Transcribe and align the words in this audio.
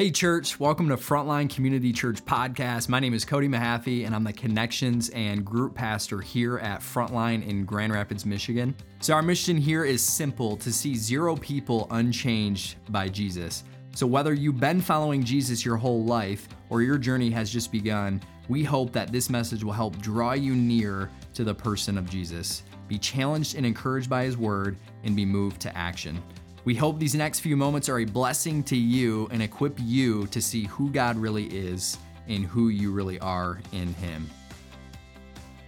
Hey, 0.00 0.10
church, 0.10 0.58
welcome 0.58 0.88
to 0.88 0.96
Frontline 0.96 1.54
Community 1.54 1.92
Church 1.92 2.24
Podcast. 2.24 2.88
My 2.88 3.00
name 3.00 3.12
is 3.12 3.26
Cody 3.26 3.48
Mahaffey, 3.48 4.06
and 4.06 4.14
I'm 4.14 4.24
the 4.24 4.32
Connections 4.32 5.10
and 5.10 5.44
Group 5.44 5.74
Pastor 5.74 6.22
here 6.22 6.56
at 6.56 6.80
Frontline 6.80 7.46
in 7.46 7.66
Grand 7.66 7.92
Rapids, 7.92 8.24
Michigan. 8.24 8.74
So, 9.00 9.12
our 9.12 9.20
mission 9.20 9.58
here 9.58 9.84
is 9.84 10.00
simple 10.00 10.56
to 10.56 10.72
see 10.72 10.94
zero 10.94 11.36
people 11.36 11.86
unchanged 11.90 12.76
by 12.88 13.10
Jesus. 13.10 13.62
So, 13.94 14.06
whether 14.06 14.32
you've 14.32 14.58
been 14.58 14.80
following 14.80 15.22
Jesus 15.22 15.66
your 15.66 15.76
whole 15.76 16.02
life 16.02 16.48
or 16.70 16.80
your 16.80 16.96
journey 16.96 17.28
has 17.32 17.50
just 17.50 17.70
begun, 17.70 18.22
we 18.48 18.64
hope 18.64 18.92
that 18.92 19.12
this 19.12 19.28
message 19.28 19.62
will 19.64 19.72
help 19.72 19.98
draw 19.98 20.32
you 20.32 20.56
near 20.56 21.10
to 21.34 21.44
the 21.44 21.54
person 21.54 21.98
of 21.98 22.08
Jesus. 22.08 22.62
Be 22.88 22.96
challenged 22.96 23.54
and 23.54 23.66
encouraged 23.66 24.08
by 24.08 24.24
his 24.24 24.38
word 24.38 24.78
and 25.04 25.14
be 25.14 25.26
moved 25.26 25.60
to 25.60 25.76
action. 25.76 26.22
We 26.64 26.74
hope 26.74 26.98
these 26.98 27.14
next 27.14 27.40
few 27.40 27.56
moments 27.56 27.88
are 27.88 28.00
a 28.00 28.04
blessing 28.04 28.62
to 28.64 28.76
you 28.76 29.28
and 29.30 29.42
equip 29.42 29.78
you 29.78 30.26
to 30.26 30.42
see 30.42 30.64
who 30.66 30.90
God 30.90 31.16
really 31.16 31.46
is 31.46 31.96
and 32.28 32.44
who 32.44 32.68
you 32.68 32.92
really 32.92 33.18
are 33.18 33.60
in 33.72 33.94
Him. 33.94 34.28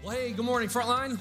Well, 0.05 0.15
hey, 0.15 0.33
good 0.33 0.45
morning, 0.45 0.69
Frontline. 0.69 1.19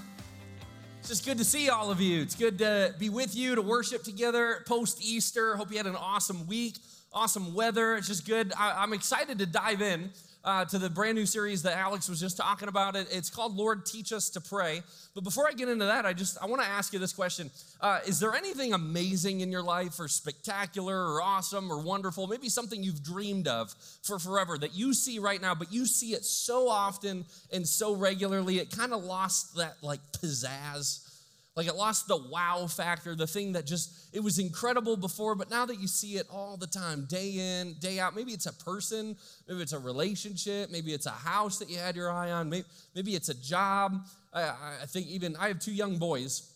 It's 1.00 1.08
just 1.08 1.26
good 1.26 1.38
to 1.38 1.46
see 1.46 1.70
all 1.70 1.90
of 1.90 2.02
you. 2.02 2.22
It's 2.22 2.36
good 2.36 2.58
to 2.60 2.94
be 3.00 3.10
with 3.10 3.34
you 3.34 3.56
to 3.56 3.62
worship 3.62 4.04
together 4.04 4.64
post 4.68 5.02
Easter. 5.02 5.56
Hope 5.56 5.72
you 5.72 5.78
had 5.78 5.88
an 5.88 5.96
awesome 5.96 6.48
week, 6.48 6.76
awesome 7.14 7.54
weather. 7.54 7.96
It's 7.96 8.08
just 8.08 8.28
good. 8.28 8.52
I, 8.58 8.84
am 8.84 8.92
excited 8.92 9.40
to 9.40 9.46
dive 9.46 9.82
in 9.82 10.12
uh, 10.44 10.66
to 10.66 10.80
the 10.80 10.90
brand 10.90 11.16
new 11.16 11.26
series 11.26 11.64
that 11.64 11.78
Alex 11.78 12.10
was 12.10 12.20
just 12.20 12.38
talking 12.38 12.68
about. 12.68 12.96
It, 12.96 13.08
it's 13.12 13.30
called 13.30 13.56
Lord 13.56 13.86
Teach 13.86 14.12
Us 14.12 14.30
to 14.32 14.42
Pray. 14.42 14.82
But 15.14 15.24
before 15.24 15.48
I 15.48 15.52
get 15.52 15.70
into 15.70 15.86
that, 15.86 16.06
I 16.06 16.14
just 16.14 16.38
I 16.42 16.46
want 16.48 16.62
to 16.62 16.68
ask 16.68 16.94
you 16.94 17.00
this 17.00 17.14
question: 17.14 17.52
uh, 17.82 18.00
Is 18.06 18.20
there 18.20 18.34
anything 18.34 18.74
amazing 18.74 19.42
in 19.42 19.52
your 19.52 19.64
life, 19.64 20.00
or 20.00 20.08
spectacular, 20.08 21.14
or 21.14 21.22
awesome, 21.22 21.72
or 21.72 21.82
wonderful? 21.82 22.28
Maybe 22.28 22.50
something 22.50 22.84
you've 22.84 23.04
dreamed 23.04 23.48
of 23.48 23.74
for 24.04 24.20
forever 24.20 24.58
that 24.58 24.76
you 24.76 24.94
see 24.94 25.20
right 25.20 25.42
now, 25.42 25.54
but 25.56 25.72
you 25.72 25.86
see 25.86 26.14
it 26.14 26.26
so 26.26 26.68
often 26.70 27.26
and 27.52 27.68
so 27.68 27.94
regularly, 27.94 28.60
it 28.60 28.76
kind 28.76 28.94
of 28.94 29.04
lost 29.04 29.56
that 29.58 29.76
like 29.82 30.00
pizzazz 30.14 31.08
like 31.56 31.68
it 31.68 31.76
lost 31.76 32.08
the 32.08 32.18
wow 32.32 32.66
factor, 32.68 33.14
the 33.14 33.28
thing 33.28 33.52
that 33.54 33.66
just, 33.66 34.10
it 34.14 34.22
was 34.22 34.40
incredible 34.40 34.96
before, 34.96 35.36
but 35.36 35.50
now 35.50 35.66
that 35.66 35.82
you 35.82 35.88
see 35.88 36.16
it 36.16 36.26
all 36.32 36.56
the 36.56 36.68
time, 36.68 37.06
day 37.10 37.60
in, 37.62 37.76
day 37.80 38.00
out, 38.00 38.16
maybe 38.16 38.32
it's 38.32 38.46
a 38.46 38.54
person, 38.54 39.18
maybe 39.48 39.62
it's 39.62 39.74
a 39.74 39.80
relationship, 39.80 40.72
maybe 40.72 40.94
it's 40.94 41.08
a 41.08 41.12
house 41.12 41.60
that 41.60 41.70
you 41.70 41.78
had 41.78 41.96
your 41.96 42.10
eye 42.10 42.32
on, 42.32 42.50
maybe, 42.50 42.66
maybe 42.96 43.16
it's 43.16 43.28
a 43.28 43.34
job. 43.34 44.08
I, 44.34 44.54
I 44.82 44.86
think 44.88 45.08
even, 45.08 45.36
I 45.36 45.50
have 45.50 45.60
two 45.60 45.74
young 45.74 45.98
boys, 45.98 46.54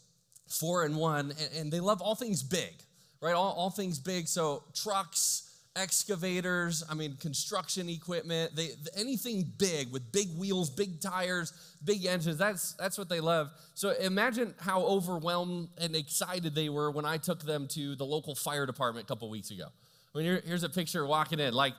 four 0.47 0.85
and 0.85 0.95
one, 0.95 1.31
and, 1.31 1.49
and 1.59 1.71
they 1.73 1.81
love 1.81 2.01
all 2.01 2.15
things 2.15 2.41
big, 2.41 2.73
right? 3.21 3.33
All, 3.33 3.51
all 3.51 3.69
things 3.69 3.99
big. 3.99 4.29
So 4.29 4.63
trucks, 4.73 5.44
excavators, 5.75 6.83
I 6.89 6.93
mean, 6.93 7.17
construction 7.19 7.89
equipment, 7.89 8.55
they, 8.55 8.69
anything 8.95 9.51
big 9.57 9.91
with 9.91 10.11
big 10.11 10.27
wheels, 10.37 10.69
big 10.69 11.01
tires, 11.01 11.53
big 11.83 12.05
engines, 12.05 12.37
that's, 12.37 12.73
that's 12.73 12.97
what 12.97 13.09
they 13.09 13.19
love. 13.19 13.51
So 13.73 13.91
imagine 13.91 14.53
how 14.59 14.83
overwhelmed 14.83 15.69
and 15.77 15.95
excited 15.95 16.55
they 16.55 16.69
were 16.69 16.91
when 16.91 17.05
I 17.05 17.17
took 17.17 17.43
them 17.43 17.67
to 17.69 17.95
the 17.95 18.05
local 18.05 18.35
fire 18.35 18.65
department 18.65 19.05
a 19.05 19.07
couple 19.07 19.29
weeks 19.29 19.51
ago. 19.51 19.65
I 20.13 20.17
mean, 20.17 20.27
here, 20.27 20.41
here's 20.45 20.63
a 20.63 20.69
picture 20.69 21.05
walking 21.05 21.39
in. 21.39 21.53
Like, 21.53 21.73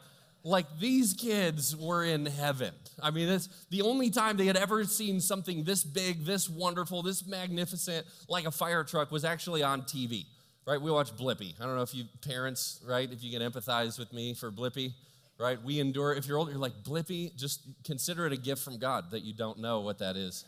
like 0.45 0.67
these 0.79 1.15
kids 1.15 1.75
were 1.75 2.05
in 2.05 2.27
heaven. 2.27 2.73
I 3.03 3.11
mean, 3.11 3.29
it's 3.29 3.49
the 3.71 3.83
only 3.83 4.11
time 4.11 4.37
they 4.37 4.47
had 4.47 4.57
ever 4.57 4.85
seen 4.85 5.21
something 5.21 5.65
this 5.65 5.83
big, 5.83 6.25
this 6.25 6.49
wonderful, 6.49 7.03
this 7.03 7.27
magnificent, 7.27 8.07
like 8.29 8.45
a 8.45 8.51
fire 8.51 8.85
truck 8.85 9.11
was 9.11 9.25
actually 9.25 9.63
on 9.63 9.83
TV 9.83 10.27
right? 10.67 10.81
We 10.81 10.91
watch 10.91 11.17
Blippi. 11.17 11.55
I 11.61 11.65
don't 11.65 11.77
know 11.77 11.83
if 11.83 11.95
you 11.95 12.05
parents, 12.27 12.81
right, 12.85 13.11
if 13.11 13.23
you 13.23 13.37
can 13.37 13.49
empathize 13.49 13.99
with 13.99 14.13
me 14.13 14.35
for 14.35 14.51
Blippi, 14.51 14.93
right? 15.39 15.63
We 15.63 15.79
endure, 15.79 16.13
if 16.15 16.27
you're 16.27 16.39
older, 16.39 16.51
you're 16.51 16.61
like, 16.61 16.83
Blippi, 16.83 17.35
just 17.37 17.61
consider 17.85 18.27
it 18.27 18.33
a 18.33 18.37
gift 18.37 18.63
from 18.63 18.79
God 18.79 19.13
that 19.13 19.23
you 19.23 19.33
don't 19.33 19.59
know 19.61 19.81
what 19.81 19.99
that 19.99 20.17
is. 20.17 20.45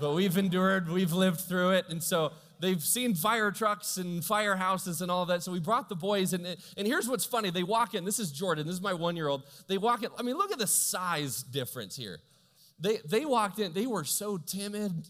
but 0.00 0.14
we've 0.14 0.36
endured, 0.36 0.88
we've 0.90 1.12
lived 1.12 1.40
through 1.40 1.70
it. 1.70 1.86
And 1.88 2.02
so 2.02 2.32
they've 2.58 2.82
seen 2.82 3.14
fire 3.14 3.52
trucks 3.52 3.96
and 3.96 4.22
firehouses 4.22 5.02
and 5.02 5.10
all 5.10 5.24
that. 5.26 5.44
So 5.44 5.52
we 5.52 5.60
brought 5.60 5.88
the 5.88 5.94
boys, 5.96 6.32
and, 6.32 6.56
and 6.76 6.86
here's 6.86 7.08
what's 7.08 7.24
funny. 7.24 7.50
They 7.50 7.62
walk 7.62 7.94
in, 7.94 8.04
this 8.04 8.18
is 8.18 8.32
Jordan, 8.32 8.66
this 8.66 8.74
is 8.74 8.82
my 8.82 8.94
one 8.94 9.14
year 9.14 9.28
old. 9.28 9.44
They 9.68 9.78
walk 9.78 10.02
in, 10.02 10.10
I 10.18 10.22
mean, 10.22 10.36
look 10.36 10.50
at 10.50 10.58
the 10.58 10.66
size 10.66 11.44
difference 11.44 11.94
here. 11.94 12.18
They, 12.80 12.98
they 13.04 13.24
walked 13.24 13.58
in, 13.60 13.72
they 13.72 13.86
were 13.86 14.04
so 14.04 14.36
timid 14.36 15.08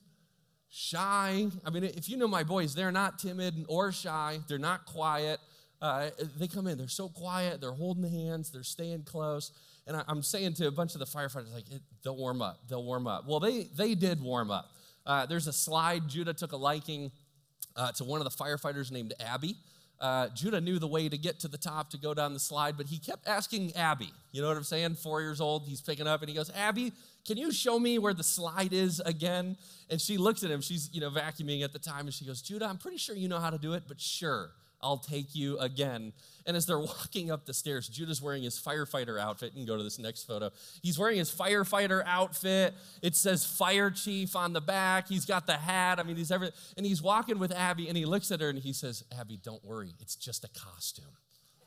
shy. 0.69 1.47
I 1.65 1.71
mean, 1.71 1.85
if 1.85 2.09
you 2.09 2.17
know 2.17 2.29
my 2.29 2.43
boys, 2.43 2.75
they're 2.75 2.93
not 2.93 3.19
timid 3.19 3.65
or 3.69 3.93
shy, 3.93 4.41
they're 4.49 4.59
not 4.59 4.85
quiet. 4.87 5.41
Uh, 5.81 6.11
they 6.37 6.49
come 6.49 6.67
in, 6.67 6.77
they're 6.77 6.89
so 6.89 7.09
quiet, 7.09 7.61
they're 7.61 7.73
holding 7.73 8.03
the 8.03 8.09
hands, 8.09 8.51
they're 8.51 8.63
staying 8.65 9.05
close. 9.05 9.53
And 9.87 9.97
I, 9.97 10.05
am 10.09 10.23
saying 10.23 10.55
to 10.55 10.67
a 10.67 10.71
bunch 10.71 10.95
of 10.95 10.99
the 10.99 11.07
firefighters, 11.07 11.53
like, 11.55 11.65
they'll 12.03 12.17
warm 12.17 12.43
up, 12.43 12.59
they'll 12.69 12.85
warm 12.85 13.07
up. 13.07 13.27
Well, 13.27 13.41
they, 13.41 13.65
they 13.77 13.95
did 13.95 14.21
warm 14.21 14.51
up. 14.51 14.71
Uh, 15.07 15.25
there's 15.25 15.47
a 15.47 15.53
slide. 15.53 16.09
Judah 16.09 16.35
took 16.35 16.53
a 16.53 16.57
liking 16.57 17.11
uh, 17.77 17.93
to 17.93 18.05
one 18.05 18.21
of 18.21 18.25
the 18.25 18.45
firefighters 18.45 18.91
named 18.91 19.15
Abby. 19.21 19.57
Uh, 20.01 20.29
Judah 20.29 20.61
knew 20.61 20.79
the 20.79 20.87
way 20.87 21.09
to 21.09 21.17
get 21.19 21.41
to 21.41 21.49
the 21.49 21.59
top 21.59 21.91
to 21.91 21.99
go 21.99 22.15
down 22.15 22.33
the 22.33 22.41
slide, 22.41 22.77
but 22.77 22.87
he 22.87 22.99
kept 22.99 23.27
asking 23.27 23.75
Abby. 23.75 24.11
You 24.31 24.43
know 24.43 24.49
what 24.49 24.57
I'm 24.57 24.65
saying? 24.65 24.95
Four 24.95 25.23
years 25.23 25.41
old, 25.41 25.67
he's 25.67 25.81
picking 25.81 26.07
up 26.07 26.21
and 26.21 26.29
he 26.29 26.37
goes, 26.37 26.51
Abby, 26.55 26.93
can 27.29 27.37
you 27.37 27.53
show 27.53 27.79
me 27.79 27.99
where 27.99 28.15
the 28.15 28.25
slide 28.25 28.73
is 28.73 29.01
again? 29.01 29.59
And 29.91 30.01
she 30.01 30.17
looks 30.17 30.43
at 30.45 30.51
him. 30.51 30.63
She's, 30.63 30.89
you 30.95 31.03
know, 31.03 31.11
vacuuming 31.11 31.63
at 31.63 31.75
the 31.75 31.79
time 31.79 32.07
and 32.07 32.15
she 32.15 32.25
goes, 32.25 32.41
Judah, 32.41 32.65
I'm 32.65 32.79
pretty 32.79 32.97
sure 32.97 33.15
you 33.15 33.29
know 33.29 33.39
how 33.39 33.51
to 33.51 33.59
do 33.59 33.75
it, 33.75 33.83
but 33.87 34.01
sure, 34.01 34.53
I'll 34.81 34.97
take 34.97 35.35
you 35.35 35.59
again. 35.59 36.15
And 36.47 36.57
as 36.57 36.65
they're 36.65 36.79
walking 36.79 37.31
up 37.31 37.45
the 37.45 37.53
stairs, 37.53 37.87
Judah's 37.87 38.23
wearing 38.23 38.45
his 38.45 38.59
firefighter 38.59 39.21
outfit. 39.21 39.53
And 39.55 39.67
go 39.67 39.77
to 39.77 39.83
this 39.83 39.99
next 39.99 40.25
photo. 40.25 40.51
He's 40.83 40.99
wearing 40.99 41.19
his 41.19 41.31
firefighter 41.31 42.03
outfit. 42.07 42.73
It 43.03 43.15
says 43.15 43.45
fire 43.45 43.91
chief 43.91 44.35
on 44.35 44.55
the 44.55 44.63
back. 44.63 45.09
He's 45.09 45.27
got 45.27 45.47
the 45.47 45.59
hat. 45.59 46.01
I 46.01 46.05
mean, 46.05 46.17
he's 46.17 46.33
everything. 46.33 46.57
And 46.79 46.87
he's 46.87 47.03
walking 47.03 47.39
with 47.39 47.53
Abby 47.53 47.89
and 47.89 47.97
he 47.99 48.07
looks 48.07 48.31
at 48.31 48.41
her 48.41 48.49
and 48.49 48.59
he 48.59 48.73
says, 48.73 49.05
Abby, 49.21 49.37
don't 49.37 49.63
worry. 49.63 49.93
It's 50.01 50.17
just 50.17 50.45
a 50.45 50.49
costume. 50.59 51.05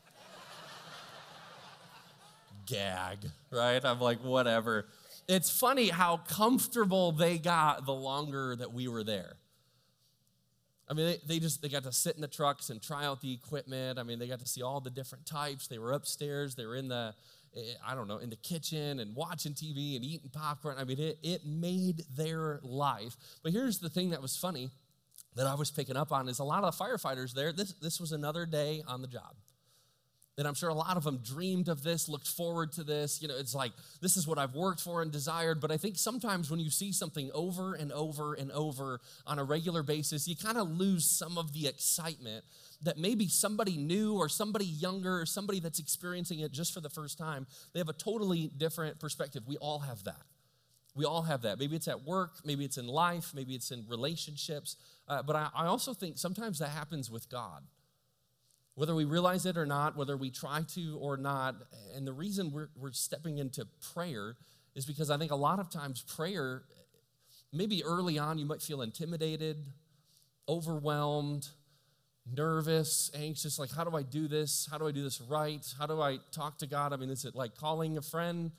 Gag, 2.66 3.18
right? 3.52 3.84
I'm 3.84 4.00
like, 4.00 4.18
whatever 4.24 4.86
it's 5.28 5.50
funny 5.50 5.88
how 5.88 6.18
comfortable 6.18 7.12
they 7.12 7.38
got 7.38 7.86
the 7.86 7.92
longer 7.92 8.56
that 8.56 8.72
we 8.72 8.88
were 8.88 9.04
there. 9.04 9.36
I 10.88 10.94
mean, 10.94 11.06
they, 11.06 11.18
they, 11.26 11.38
just 11.38 11.62
they 11.62 11.68
got 11.68 11.84
to 11.84 11.92
sit 11.92 12.16
in 12.16 12.20
the 12.20 12.28
trucks 12.28 12.68
and 12.68 12.82
try 12.82 13.04
out 13.04 13.20
the 13.20 13.32
equipment. 13.32 13.98
I 13.98 14.02
mean, 14.02 14.18
they 14.18 14.26
got 14.26 14.40
to 14.40 14.46
see 14.46 14.62
all 14.62 14.80
the 14.80 14.90
different 14.90 15.24
types. 15.24 15.68
They 15.68 15.78
were 15.78 15.92
upstairs. 15.92 16.54
They 16.54 16.66
were 16.66 16.76
in 16.76 16.88
the, 16.88 17.14
eh, 17.56 17.60
I 17.86 17.94
don't 17.94 18.08
know, 18.08 18.18
in 18.18 18.28
the 18.28 18.36
kitchen 18.36 19.00
and 19.00 19.14
watching 19.14 19.54
TV 19.54 19.96
and 19.96 20.04
eating 20.04 20.28
popcorn. 20.30 20.76
I 20.78 20.84
mean, 20.84 20.98
it, 20.98 21.18
it 21.22 21.46
made 21.46 22.04
their 22.14 22.60
life. 22.62 23.16
But 23.42 23.52
here's 23.52 23.78
the 23.78 23.88
thing 23.88 24.10
that 24.10 24.20
was 24.20 24.36
funny 24.36 24.70
that 25.34 25.46
I 25.46 25.54
was 25.54 25.70
picking 25.70 25.96
up 25.96 26.12
on 26.12 26.28
is 26.28 26.40
a 26.40 26.44
lot 26.44 26.62
of 26.62 26.76
the 26.76 26.84
firefighters 26.84 27.32
there. 27.32 27.52
This 27.52 27.72
this 27.74 27.98
was 27.98 28.12
another 28.12 28.44
day 28.44 28.82
on 28.86 29.00
the 29.00 29.08
job 29.08 29.34
that 30.36 30.46
I'm 30.46 30.54
sure 30.54 30.70
a 30.70 30.74
lot 30.74 30.96
of 30.96 31.04
them 31.04 31.20
dreamed 31.22 31.68
of 31.68 31.82
this, 31.82 32.08
looked 32.08 32.26
forward 32.26 32.72
to 32.72 32.84
this. 32.84 33.20
You 33.20 33.28
know, 33.28 33.36
it's 33.36 33.54
like, 33.54 33.72
this 34.00 34.16
is 34.16 34.26
what 34.26 34.38
I've 34.38 34.54
worked 34.54 34.80
for 34.80 35.02
and 35.02 35.12
desired. 35.12 35.60
But 35.60 35.70
I 35.70 35.76
think 35.76 35.98
sometimes 35.98 36.50
when 36.50 36.58
you 36.58 36.70
see 36.70 36.90
something 36.90 37.30
over 37.34 37.74
and 37.74 37.92
over 37.92 38.34
and 38.34 38.50
over 38.52 39.00
on 39.26 39.38
a 39.38 39.44
regular 39.44 39.82
basis, 39.82 40.26
you 40.26 40.34
kind 40.34 40.56
of 40.56 40.70
lose 40.70 41.04
some 41.04 41.36
of 41.36 41.52
the 41.52 41.66
excitement 41.66 42.44
that 42.82 42.98
maybe 42.98 43.28
somebody 43.28 43.76
new 43.76 44.14
or 44.14 44.28
somebody 44.28 44.64
younger 44.64 45.20
or 45.20 45.26
somebody 45.26 45.60
that's 45.60 45.78
experiencing 45.78 46.40
it 46.40 46.50
just 46.50 46.72
for 46.72 46.80
the 46.80 46.90
first 46.90 47.18
time, 47.18 47.46
they 47.72 47.78
have 47.78 47.88
a 47.88 47.94
totally 47.94 48.50
different 48.56 48.98
perspective. 48.98 49.42
We 49.46 49.56
all 49.58 49.80
have 49.80 50.02
that. 50.04 50.22
We 50.94 51.04
all 51.04 51.22
have 51.22 51.42
that. 51.42 51.58
Maybe 51.58 51.76
it's 51.76 51.88
at 51.88 52.04
work, 52.04 52.32
maybe 52.44 52.64
it's 52.64 52.76
in 52.76 52.86
life, 52.86 53.32
maybe 53.34 53.54
it's 53.54 53.70
in 53.70 53.84
relationships. 53.88 54.76
Uh, 55.08 55.22
but 55.22 55.36
I, 55.36 55.48
I 55.54 55.66
also 55.66 55.94
think 55.94 56.18
sometimes 56.18 56.58
that 56.58 56.68
happens 56.68 57.10
with 57.10 57.30
God 57.30 57.62
whether 58.74 58.94
we 58.94 59.04
realize 59.04 59.44
it 59.46 59.56
or 59.56 59.66
not, 59.66 59.96
whether 59.96 60.16
we 60.16 60.30
try 60.30 60.62
to 60.74 60.98
or 61.00 61.16
not. 61.16 61.56
And 61.94 62.06
the 62.06 62.12
reason 62.12 62.52
we're, 62.52 62.70
we're 62.76 62.92
stepping 62.92 63.38
into 63.38 63.66
prayer 63.94 64.36
is 64.74 64.86
because 64.86 65.10
I 65.10 65.18
think 65.18 65.30
a 65.30 65.36
lot 65.36 65.58
of 65.58 65.70
times 65.70 66.02
prayer, 66.02 66.62
maybe 67.52 67.84
early 67.84 68.18
on, 68.18 68.38
you 68.38 68.46
might 68.46 68.62
feel 68.62 68.80
intimidated, 68.80 69.58
overwhelmed, 70.48 71.48
nervous, 72.34 73.10
anxious. 73.14 73.58
Like, 73.58 73.70
how 73.74 73.84
do 73.84 73.96
I 73.96 74.02
do 74.02 74.28
this? 74.28 74.68
How 74.70 74.78
do 74.78 74.86
I 74.86 74.92
do 74.92 75.02
this 75.02 75.20
right? 75.20 75.64
How 75.78 75.86
do 75.86 76.00
I 76.00 76.18
talk 76.30 76.58
to 76.58 76.66
God? 76.66 76.92
I 76.92 76.96
mean, 76.96 77.10
is 77.10 77.24
it 77.24 77.34
like 77.34 77.54
calling 77.54 77.98
a 77.98 78.02
friend? 78.02 78.52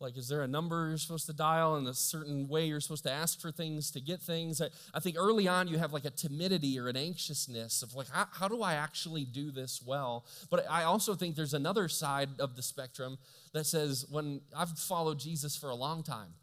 Like, 0.00 0.16
is 0.16 0.28
there 0.28 0.42
a 0.42 0.46
number 0.46 0.88
you're 0.88 0.98
supposed 0.98 1.26
to 1.26 1.32
dial 1.32 1.74
and 1.74 1.88
a 1.88 1.94
certain 1.94 2.46
way 2.46 2.66
you're 2.66 2.80
supposed 2.80 3.02
to 3.02 3.10
ask 3.10 3.40
for 3.40 3.50
things 3.50 3.90
to 3.90 4.00
get 4.00 4.20
things? 4.20 4.60
I, 4.60 4.68
I 4.94 5.00
think 5.00 5.16
early 5.18 5.48
on 5.48 5.66
you 5.66 5.78
have 5.78 5.92
like 5.92 6.04
a 6.04 6.10
timidity 6.10 6.78
or 6.78 6.88
an 6.88 6.96
anxiousness 6.96 7.82
of 7.82 7.94
like, 7.94 8.08
how, 8.08 8.26
how 8.32 8.46
do 8.46 8.62
I 8.62 8.74
actually 8.74 9.24
do 9.24 9.50
this 9.50 9.82
well? 9.84 10.24
But 10.50 10.66
I 10.70 10.84
also 10.84 11.14
think 11.14 11.34
there's 11.34 11.54
another 11.54 11.88
side 11.88 12.28
of 12.38 12.54
the 12.54 12.62
spectrum 12.62 13.18
that 13.52 13.64
says, 13.64 14.06
when 14.08 14.40
I've 14.56 14.70
followed 14.70 15.18
Jesus 15.18 15.56
for 15.56 15.70
a 15.70 15.74
long 15.74 16.04
time, 16.04 16.34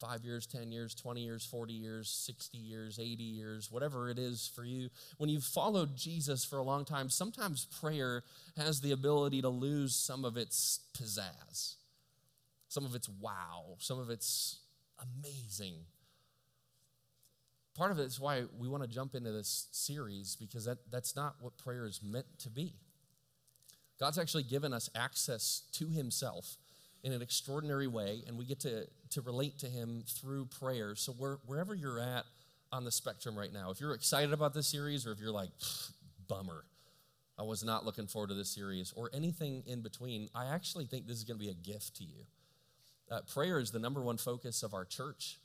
five 0.00 0.24
years, 0.24 0.46
10 0.46 0.72
years, 0.72 0.94
20 0.94 1.20
years, 1.20 1.44
40 1.44 1.74
years, 1.74 2.08
60 2.08 2.56
years, 2.56 2.98
80 2.98 3.22
years, 3.22 3.70
whatever 3.70 4.08
it 4.08 4.18
is 4.18 4.50
for 4.54 4.64
you, 4.64 4.88
when 5.18 5.28
you've 5.28 5.44
followed 5.44 5.94
Jesus 5.94 6.44
for 6.44 6.58
a 6.58 6.62
long 6.62 6.84
time, 6.84 7.10
sometimes 7.10 7.66
prayer 7.80 8.24
has 8.56 8.80
the 8.80 8.92
ability 8.92 9.42
to 9.42 9.50
lose 9.50 9.94
some 9.94 10.24
of 10.24 10.36
its 10.38 10.80
pizzazz, 10.98 11.74
some 12.70 12.84
of 12.84 12.94
its 12.94 13.08
wow, 13.08 13.74
some 13.78 13.98
of 13.98 14.10
its 14.10 14.60
amazing. 15.18 15.74
Part 17.74 17.90
of 17.90 17.98
it 17.98 18.04
is 18.04 18.20
why 18.20 18.44
we 18.56 18.68
want 18.68 18.84
to 18.84 18.88
jump 18.88 19.16
into 19.16 19.32
this 19.32 19.66
series 19.72 20.36
because 20.36 20.66
that, 20.66 20.78
that's 20.88 21.16
not 21.16 21.34
what 21.40 21.58
prayer 21.58 21.84
is 21.84 22.00
meant 22.00 22.26
to 22.38 22.48
be. 22.48 22.74
God's 23.98 24.18
actually 24.18 24.44
given 24.44 24.72
us 24.72 24.88
access 24.94 25.64
to 25.72 25.88
Himself 25.88 26.58
in 27.02 27.12
an 27.12 27.22
extraordinary 27.22 27.88
way, 27.88 28.22
and 28.28 28.38
we 28.38 28.44
get 28.44 28.60
to, 28.60 28.86
to 29.10 29.20
relate 29.20 29.58
to 29.58 29.66
Him 29.66 30.04
through 30.06 30.46
prayer. 30.46 30.94
So, 30.94 31.12
where, 31.12 31.38
wherever 31.46 31.74
you're 31.74 31.98
at 31.98 32.24
on 32.70 32.84
the 32.84 32.92
spectrum 32.92 33.36
right 33.36 33.52
now, 33.52 33.70
if 33.72 33.80
you're 33.80 33.94
excited 33.94 34.32
about 34.32 34.54
this 34.54 34.68
series 34.68 35.08
or 35.08 35.12
if 35.12 35.18
you're 35.18 35.32
like, 35.32 35.50
bummer, 36.28 36.64
I 37.36 37.42
was 37.42 37.64
not 37.64 37.84
looking 37.84 38.06
forward 38.06 38.28
to 38.28 38.34
this 38.34 38.54
series, 38.54 38.92
or 38.94 39.10
anything 39.12 39.64
in 39.66 39.80
between, 39.80 40.28
I 40.36 40.46
actually 40.54 40.86
think 40.86 41.08
this 41.08 41.16
is 41.16 41.24
going 41.24 41.38
to 41.38 41.44
be 41.44 41.50
a 41.50 41.54
gift 41.54 41.96
to 41.96 42.04
you. 42.04 42.26
Uh, 43.10 43.20
prayer 43.22 43.58
is 43.58 43.70
the 43.70 43.78
number 43.78 44.02
one 44.02 44.16
focus 44.16 44.62
of 44.62 44.72
our 44.72 44.84
church 44.84 45.38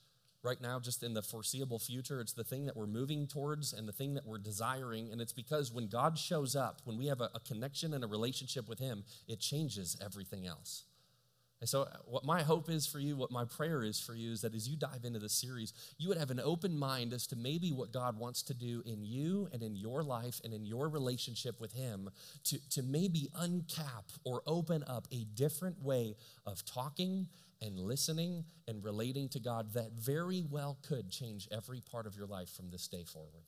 right 0.44 0.62
now, 0.62 0.80
just 0.80 1.02
in 1.02 1.14
the 1.14 1.24
foreseeable 1.24 1.80
future. 1.80 2.22
It's 2.22 2.34
the 2.34 2.44
thing 2.44 2.66
that 2.68 2.78
we're 2.78 2.86
moving 2.86 3.26
towards 3.26 3.74
and 3.74 3.88
the 3.88 3.92
thing 3.92 4.14
that 4.14 4.26
we're 4.26 4.38
desiring. 4.38 5.12
And 5.12 5.20
it's 5.20 5.34
because 5.34 5.72
when 5.72 5.88
God 5.88 6.18
shows 6.20 6.56
up, 6.56 6.82
when 6.86 6.98
we 6.98 7.08
have 7.08 7.20
a, 7.20 7.30
a 7.34 7.40
connection 7.40 7.94
and 7.94 8.04
a 8.04 8.08
relationship 8.08 8.70
with 8.70 8.80
Him, 8.80 9.04
it 9.28 9.40
changes 9.40 9.98
everything 10.04 10.46
else. 10.46 10.84
And 11.62 11.70
so, 11.70 11.84
uh, 11.84 11.98
what 12.06 12.26
my 12.26 12.44
hope 12.44 12.70
is 12.70 12.86
for 12.86 13.00
you, 13.00 13.16
what 13.16 13.32
my 13.32 13.46
prayer 13.46 13.82
is 13.82 14.00
for 14.00 14.14
you, 14.14 14.34
is 14.34 14.42
that 14.42 14.54
as 14.54 14.68
you 14.68 14.76
dive 14.76 15.06
into 15.06 15.20
this 15.20 15.34
series, 15.34 15.74
you 15.98 16.10
would 16.10 16.18
have 16.18 16.30
an 16.30 16.40
open 16.40 16.78
mind 16.78 17.14
as 17.14 17.26
to 17.28 17.36
maybe 17.36 17.72
what 17.72 17.94
God 17.94 18.20
wants 18.20 18.44
to 18.44 18.54
do 18.54 18.84
in 18.86 19.04
you 19.04 19.48
and 19.54 19.64
in 19.64 19.76
your 19.76 20.04
life 20.04 20.42
and 20.44 20.54
in 20.54 20.66
your 20.66 20.90
relationship 20.90 21.60
with 21.62 21.74
Him 21.74 22.10
to, 22.44 22.60
to 22.72 22.84
maybe 22.84 23.30
uncap 23.42 24.04
or 24.26 24.44
open 24.46 24.84
up 24.86 25.08
a 25.12 25.24
different 25.34 25.82
way 25.82 26.18
of 26.46 26.64
talking 26.66 27.28
and 27.66 27.80
listening 27.80 28.46
and 28.68 28.84
relating 28.84 29.28
to 29.30 29.40
God 29.40 29.74
that 29.74 29.92
very 29.94 30.46
well 30.50 30.78
could 30.88 31.10
change 31.10 31.48
every 31.52 31.82
part 31.82 32.06
of 32.06 32.16
your 32.16 32.28
life 32.28 32.50
from 32.50 32.70
this 32.70 32.88
day 32.88 33.04
forward. 33.04 33.44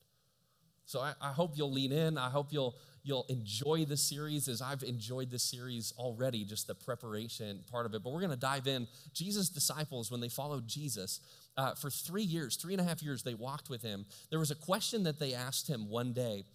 So 0.88 1.02
I, 1.02 1.14
I, 1.22 1.34
hope 1.34 1.52
you'll 1.56 1.72
lean 1.72 1.92
in. 1.92 2.18
I 2.18 2.30
hope 2.30 2.48
you'll 2.52 2.78
you'll 3.04 3.26
enjoy 3.28 3.84
the 3.84 3.98
series 3.98 4.48
as 4.48 4.62
I've 4.62 4.84
enjoyed 4.84 5.30
the 5.30 5.38
series 5.38 5.94
already, 5.98 6.46
just 6.46 6.66
the 6.66 6.76
preparation 6.76 7.60
part 7.70 7.86
of 7.86 7.94
it. 7.94 8.04
But 8.04 8.14
we're 8.14 8.22
going 8.22 8.32
to 8.32 8.38
dive 8.38 8.68
in. 8.68 8.88
Jesus' 9.14 9.50
disciples, 9.50 10.10
when 10.10 10.22
they 10.22 10.30
followed 10.30 10.66
Jesus 10.66 11.20
uh, 11.58 11.74
for 11.74 11.90
three 11.90 12.24
years, 12.24 12.56
three 12.56 12.74
and 12.74 12.80
a 12.80 12.86
half 12.86 13.04
years, 13.04 13.24
they 13.24 13.34
walked 13.34 13.70
with 13.70 13.82
him. 13.82 14.06
There 14.30 14.40
was 14.40 14.52
a 14.52 14.56
question 14.56 15.04
that 15.04 15.20
they 15.20 15.34
asked 15.34 15.68
him 15.68 15.90
one 15.90 16.14
day, 16.14 16.46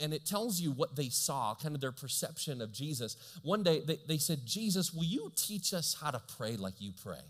and 0.00 0.12
it 0.12 0.26
tells 0.26 0.60
you 0.60 0.70
what 0.70 0.94
they 0.94 1.08
saw, 1.08 1.54
kind 1.54 1.74
of 1.74 1.80
their 1.80 1.92
perception 1.92 2.60
of 2.60 2.72
Jesus. 2.72 3.16
One 3.42 3.62
day 3.62 3.80
they, 3.80 4.00
they 4.06 4.18
said, 4.18 4.40
Jesus, 4.44 4.92
will 4.92 5.04
you 5.04 5.32
teach 5.34 5.72
us 5.72 5.96
how 5.98 6.10
to 6.10 6.20
pray 6.36 6.56
like 6.56 6.74
you 6.78 6.92
pray? 7.02 7.24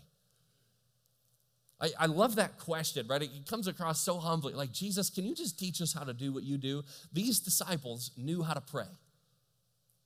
I, 1.81 1.91
I 1.99 2.05
love 2.07 2.35
that 2.35 2.59
question, 2.59 3.07
right? 3.07 3.21
It 3.21 3.47
comes 3.47 3.67
across 3.67 4.01
so 4.01 4.17
humbly. 4.17 4.53
Like, 4.53 4.71
Jesus, 4.71 5.09
can 5.09 5.25
you 5.25 5.33
just 5.33 5.57
teach 5.57 5.81
us 5.81 5.93
how 5.93 6.03
to 6.03 6.13
do 6.13 6.33
what 6.33 6.43
you 6.43 6.57
do? 6.57 6.83
These 7.13 7.39
disciples 7.39 8.11
knew 8.17 8.43
how 8.43 8.53
to 8.53 8.61
pray. 8.61 8.87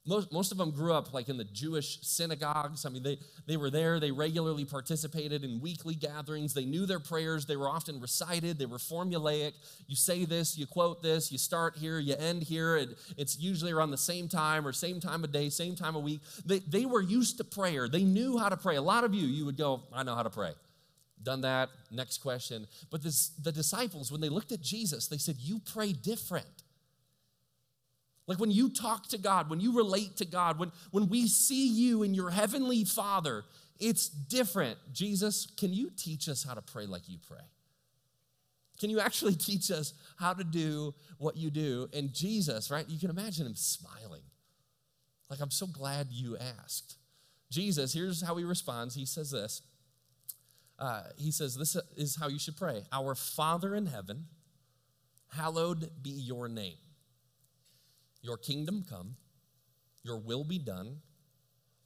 Most, 0.06 0.34
most 0.34 0.52
of 0.52 0.58
them 0.58 0.72
grew 0.72 0.92
up 0.92 1.14
like 1.14 1.30
in 1.30 1.38
the 1.38 1.46
Jewish 1.46 2.00
synagogues. 2.02 2.86
I 2.86 2.90
mean, 2.90 3.04
they, 3.04 3.20
they 3.48 3.56
were 3.56 3.70
there, 3.70 4.02
they 4.02 4.12
regularly 4.12 4.66
participated 4.66 5.46
in 5.46 5.62
weekly 5.62 5.96
gatherings. 5.96 6.54
They 6.54 6.66
knew 6.66 6.86
their 6.86 7.00
prayers, 7.00 7.46
they 7.46 7.56
were 7.56 7.70
often 7.70 8.02
recited, 8.02 8.60
they 8.60 8.66
were 8.66 8.80
formulaic. 8.80 9.54
You 9.88 9.96
say 9.96 10.26
this, 10.26 10.58
you 10.58 10.68
quote 10.68 11.02
this, 11.02 11.32
you 11.32 11.38
start 11.38 11.78
here, 11.78 12.00
you 12.00 12.16
end 12.20 12.44
here. 12.44 12.76
It, 12.76 12.90
it's 13.16 13.40
usually 13.40 13.72
around 13.72 13.92
the 13.92 13.98
same 13.98 14.28
time 14.28 14.68
or 14.68 14.74
same 14.74 15.00
time 15.00 15.24
of 15.24 15.32
day, 15.32 15.50
same 15.50 15.74
time 15.74 15.96
of 15.96 16.04
week. 16.04 16.20
They, 16.46 16.60
they 16.60 16.86
were 16.86 17.02
used 17.02 17.38
to 17.38 17.46
prayer, 17.46 17.88
they 17.88 18.04
knew 18.04 18.38
how 18.38 18.50
to 18.50 18.58
pray. 18.58 18.76
A 18.76 18.82
lot 18.82 19.06
of 19.06 19.14
you, 19.14 19.26
you 19.26 19.46
would 19.46 19.58
go, 19.58 19.84
I 19.94 20.04
know 20.04 20.16
how 20.16 20.24
to 20.24 20.30
pray 20.30 20.52
done 21.24 21.42
that. 21.42 21.70
Next 21.92 22.20
question. 22.20 22.68
But 22.90 23.04
this, 23.04 23.30
the 23.30 23.52
disciples, 23.52 24.12
when 24.12 24.22
they 24.22 24.30
looked 24.30 24.52
at 24.52 24.62
Jesus, 24.62 25.08
they 25.08 25.18
said, 25.18 25.38
You 25.40 25.60
pray 25.60 25.94
different. 25.94 26.64
Like 28.26 28.40
when 28.40 28.52
you 28.52 28.70
talk 28.70 29.08
to 29.10 29.18
God, 29.18 29.50
when 29.50 29.60
you 29.60 29.76
relate 29.76 30.18
to 30.18 30.26
God, 30.26 30.58
when, 30.58 30.72
when 30.92 31.10
we 31.10 31.28
see 31.28 31.68
you 31.68 32.04
in 32.04 32.14
your 32.14 32.30
heavenly 32.30 32.86
Father, 32.86 33.44
it's 33.80 34.08
different. 34.08 34.78
Jesus, 34.94 35.48
can 35.58 35.74
you 35.74 35.92
teach 35.98 36.30
us 36.30 36.44
how 36.44 36.54
to 36.54 36.62
pray 36.62 36.86
like 36.86 37.10
you 37.10 37.18
pray? 37.28 37.46
Can 38.80 38.90
you 38.90 39.00
actually 39.00 39.36
teach 39.36 39.72
us 39.72 39.94
how 40.18 40.34
to 40.34 40.44
do 40.44 40.94
what 41.18 41.36
you 41.36 41.50
do? 41.50 41.90
And 41.94 42.14
Jesus, 42.14 42.72
right, 42.72 42.88
you 42.88 43.00
can 43.00 43.10
imagine 43.10 43.46
him 43.46 43.56
smiling. 43.56 44.24
Like, 45.30 45.42
I'm 45.42 45.52
so 45.52 45.68
glad 45.68 46.08
you 46.12 46.38
asked. 46.38 46.96
Jesus, 47.50 47.94
here's 47.94 48.22
how 48.22 48.36
he 48.36 48.44
responds. 48.44 48.96
He 48.96 49.06
says 49.06 49.32
this 49.32 49.62
uh, 50.84 51.04
he 51.18 51.32
says, 51.32 51.56
This 51.56 51.78
is 51.96 52.18
how 52.20 52.28
you 52.28 52.38
should 52.38 52.58
pray 52.58 52.84
Our 52.92 53.16
Father 53.16 53.74
in 53.74 53.86
heaven, 53.86 54.26
hallowed 55.32 55.90
be 56.02 56.10
your 56.10 56.50
name. 56.50 56.76
Your 58.22 58.38
kingdom 58.38 58.84
come, 58.88 59.16
your 60.04 60.20
will 60.20 60.44
be 60.44 60.60
done 60.60 60.98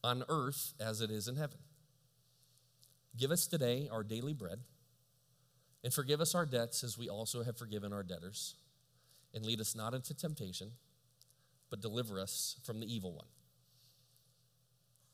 on 0.03 0.23
earth 0.29 0.73
as 0.79 1.01
it 1.01 1.11
is 1.11 1.27
in 1.27 1.35
heaven. 1.35 1.59
Give 3.15 3.29
us 3.29 3.45
today 3.45 3.87
our 3.91 4.03
daily 4.03 4.33
bread, 4.33 4.61
and 5.83 5.93
forgive 5.93 6.19
us 6.19 6.33
our 6.33 6.47
debts 6.47 6.83
as 6.83 6.97
we 6.97 7.07
also 7.07 7.43
have 7.43 7.55
forgiven 7.55 7.93
our 7.93 8.03
debtors. 8.03 8.55
And 9.31 9.45
lead 9.45 9.61
us 9.61 9.75
not 9.75 9.93
into 9.93 10.15
temptation, 10.15 10.71
but 11.69 11.81
deliver 11.81 12.19
us 12.19 12.55
from 12.63 12.79
the 12.79 12.91
evil 12.91 13.13
one. 13.13 13.27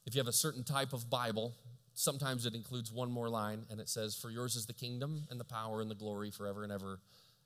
If 0.05 0.15
you 0.15 0.19
have 0.19 0.27
a 0.27 0.33
certain 0.33 0.63
type 0.63 0.93
of 0.93 1.09
Bible, 1.09 1.55
Sometimes 1.95 2.45
it 2.45 2.55
includes 2.55 2.91
one 2.91 3.11
more 3.11 3.29
line 3.29 3.65
and 3.69 3.79
it 3.79 3.89
says, 3.89 4.15
For 4.15 4.29
yours 4.29 4.55
is 4.55 4.65
the 4.65 4.73
kingdom 4.73 5.27
and 5.29 5.39
the 5.39 5.45
power 5.45 5.81
and 5.81 5.89
the 5.89 5.95
glory 5.95 6.31
forever 6.31 6.63
and 6.63 6.71
ever. 6.71 6.99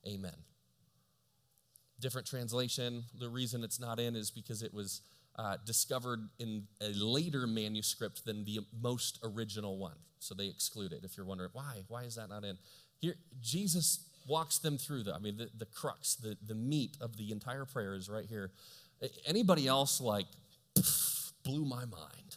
Amen. 0.07 0.35
Different 1.99 2.27
translation. 2.27 3.03
The 3.19 3.29
reason 3.29 3.63
it's 3.63 3.79
not 3.79 3.99
in 3.99 4.15
is 4.15 4.31
because 4.31 4.61
it 4.61 4.73
was 4.73 5.01
uh, 5.37 5.57
discovered 5.65 6.21
in 6.39 6.63
a 6.81 6.89
later 6.93 7.45
manuscript 7.45 8.25
than 8.25 8.45
the 8.45 8.59
most 8.81 9.19
original 9.23 9.77
one. 9.77 9.97
So 10.19 10.33
they 10.33 10.47
exclude 10.47 10.93
it. 10.93 11.01
If 11.03 11.17
you're 11.17 11.25
wondering, 11.25 11.49
why? 11.53 11.83
Why 11.87 12.03
is 12.03 12.15
that 12.15 12.29
not 12.29 12.43
in? 12.43 12.57
Here, 12.99 13.15
Jesus 13.41 14.05
walks 14.27 14.59
them 14.59 14.77
through 14.77 15.03
the, 15.03 15.13
I 15.13 15.19
mean, 15.19 15.37
the, 15.37 15.49
the 15.57 15.65
crux, 15.65 16.15
the, 16.15 16.37
the 16.45 16.55
meat 16.55 16.97
of 17.01 17.17
the 17.17 17.31
entire 17.31 17.65
prayer 17.65 17.95
is 17.95 18.09
right 18.09 18.25
here. 18.27 18.51
Anybody 19.25 19.67
else 19.67 20.01
like 20.01 20.25
blew 21.43 21.65
my 21.65 21.85
mind? 21.85 22.36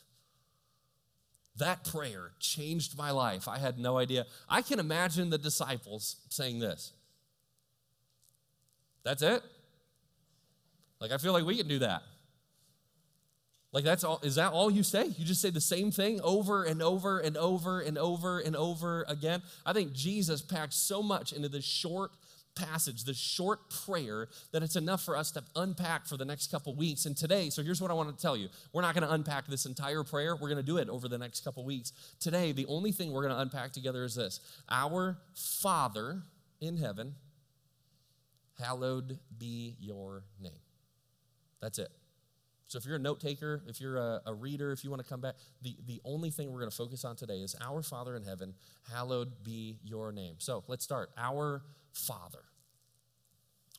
That 1.60 1.84
prayer 1.84 2.32
changed 2.38 2.98
my 2.98 3.10
life. 3.12 3.48
I 3.48 3.58
had 3.58 3.78
no 3.78 3.96
idea. 3.96 4.26
I 4.48 4.60
can 4.62 4.80
imagine 4.80 5.30
the 5.30 5.38
disciples 5.38 6.16
saying 6.28 6.58
this. 6.58 6.92
That's 9.04 9.22
it? 9.22 9.42
Like, 11.00 11.12
I 11.12 11.16
feel 11.16 11.32
like 11.32 11.44
we 11.44 11.56
can 11.56 11.68
do 11.68 11.78
that. 11.78 12.02
Like, 13.72 13.84
that's 13.84 14.04
all, 14.04 14.20
is 14.22 14.34
that 14.34 14.52
all 14.52 14.70
you 14.70 14.82
say? 14.82 15.06
You 15.06 15.24
just 15.24 15.40
say 15.40 15.50
the 15.50 15.60
same 15.60 15.90
thing 15.90 16.20
over 16.22 16.64
and 16.64 16.82
over 16.82 17.20
and 17.20 17.36
over 17.36 17.80
and 17.80 17.96
over 17.96 18.40
and 18.40 18.56
over 18.56 19.04
again? 19.08 19.42
I 19.64 19.72
think 19.72 19.92
Jesus 19.92 20.42
packed 20.42 20.74
so 20.74 21.02
much 21.02 21.32
into 21.32 21.48
this 21.48 21.64
short 21.64 22.10
passage, 22.64 23.04
this 23.04 23.18
short 23.18 23.70
prayer, 23.86 24.28
that 24.52 24.62
it's 24.62 24.76
enough 24.76 25.02
for 25.02 25.16
us 25.16 25.30
to 25.32 25.42
unpack 25.56 26.06
for 26.06 26.16
the 26.16 26.24
next 26.24 26.50
couple 26.50 26.74
weeks. 26.74 27.06
And 27.06 27.16
today, 27.16 27.50
so 27.50 27.62
here's 27.62 27.80
what 27.80 27.90
I 27.90 27.94
want 27.94 28.16
to 28.16 28.20
tell 28.20 28.36
you 28.36 28.48
we're 28.72 28.82
not 28.82 28.94
going 28.94 29.06
to 29.06 29.12
unpack 29.12 29.46
this 29.46 29.66
entire 29.66 30.04
prayer, 30.04 30.34
we're 30.34 30.48
going 30.48 30.56
to 30.56 30.62
do 30.62 30.76
it 30.76 30.88
over 30.88 31.08
the 31.08 31.18
next 31.18 31.44
couple 31.44 31.64
weeks. 31.64 31.92
Today, 32.20 32.52
the 32.52 32.66
only 32.66 32.92
thing 32.92 33.12
we're 33.12 33.22
going 33.22 33.34
to 33.34 33.40
unpack 33.40 33.72
together 33.72 34.04
is 34.04 34.14
this 34.14 34.40
Our 34.68 35.18
Father 35.34 36.22
in 36.60 36.76
heaven, 36.76 37.14
hallowed 38.58 39.18
be 39.38 39.76
your 39.80 40.24
name. 40.40 40.52
That's 41.60 41.78
it. 41.78 41.90
So 42.70 42.78
if 42.78 42.86
you're 42.86 42.96
a 42.96 43.00
note 43.00 43.18
taker, 43.18 43.64
if 43.66 43.80
you're 43.80 43.96
a, 43.96 44.22
a, 44.26 44.32
reader, 44.32 44.70
if 44.70 44.84
you 44.84 44.90
want 44.90 45.02
to 45.02 45.08
come 45.08 45.20
back, 45.20 45.34
the, 45.60 45.76
the 45.86 46.00
only 46.04 46.30
thing 46.30 46.52
we're 46.52 46.60
going 46.60 46.70
to 46.70 46.76
focus 46.76 47.04
on 47.04 47.16
today 47.16 47.38
is 47.38 47.56
Our 47.60 47.82
Father 47.82 48.14
in 48.14 48.22
heaven, 48.22 48.54
hallowed 48.92 49.42
be 49.42 49.80
your 49.82 50.12
name. 50.12 50.36
So 50.38 50.62
let's 50.68 50.84
start. 50.84 51.10
Our 51.18 51.62
Father, 51.92 52.44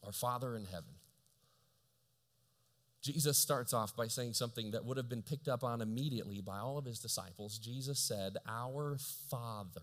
our 0.03 0.11
Father 0.11 0.55
in 0.55 0.65
heaven. 0.65 0.95
Jesus 3.01 3.37
starts 3.37 3.73
off 3.73 3.95
by 3.95 4.07
saying 4.07 4.33
something 4.33 4.71
that 4.71 4.85
would 4.85 4.97
have 4.97 5.09
been 5.09 5.23
picked 5.23 5.47
up 5.47 5.63
on 5.63 5.81
immediately 5.81 6.39
by 6.39 6.59
all 6.59 6.77
of 6.77 6.85
his 6.85 6.99
disciples. 6.99 7.57
Jesus 7.57 7.99
said, 7.99 8.37
Our 8.47 8.97
Father. 9.29 9.81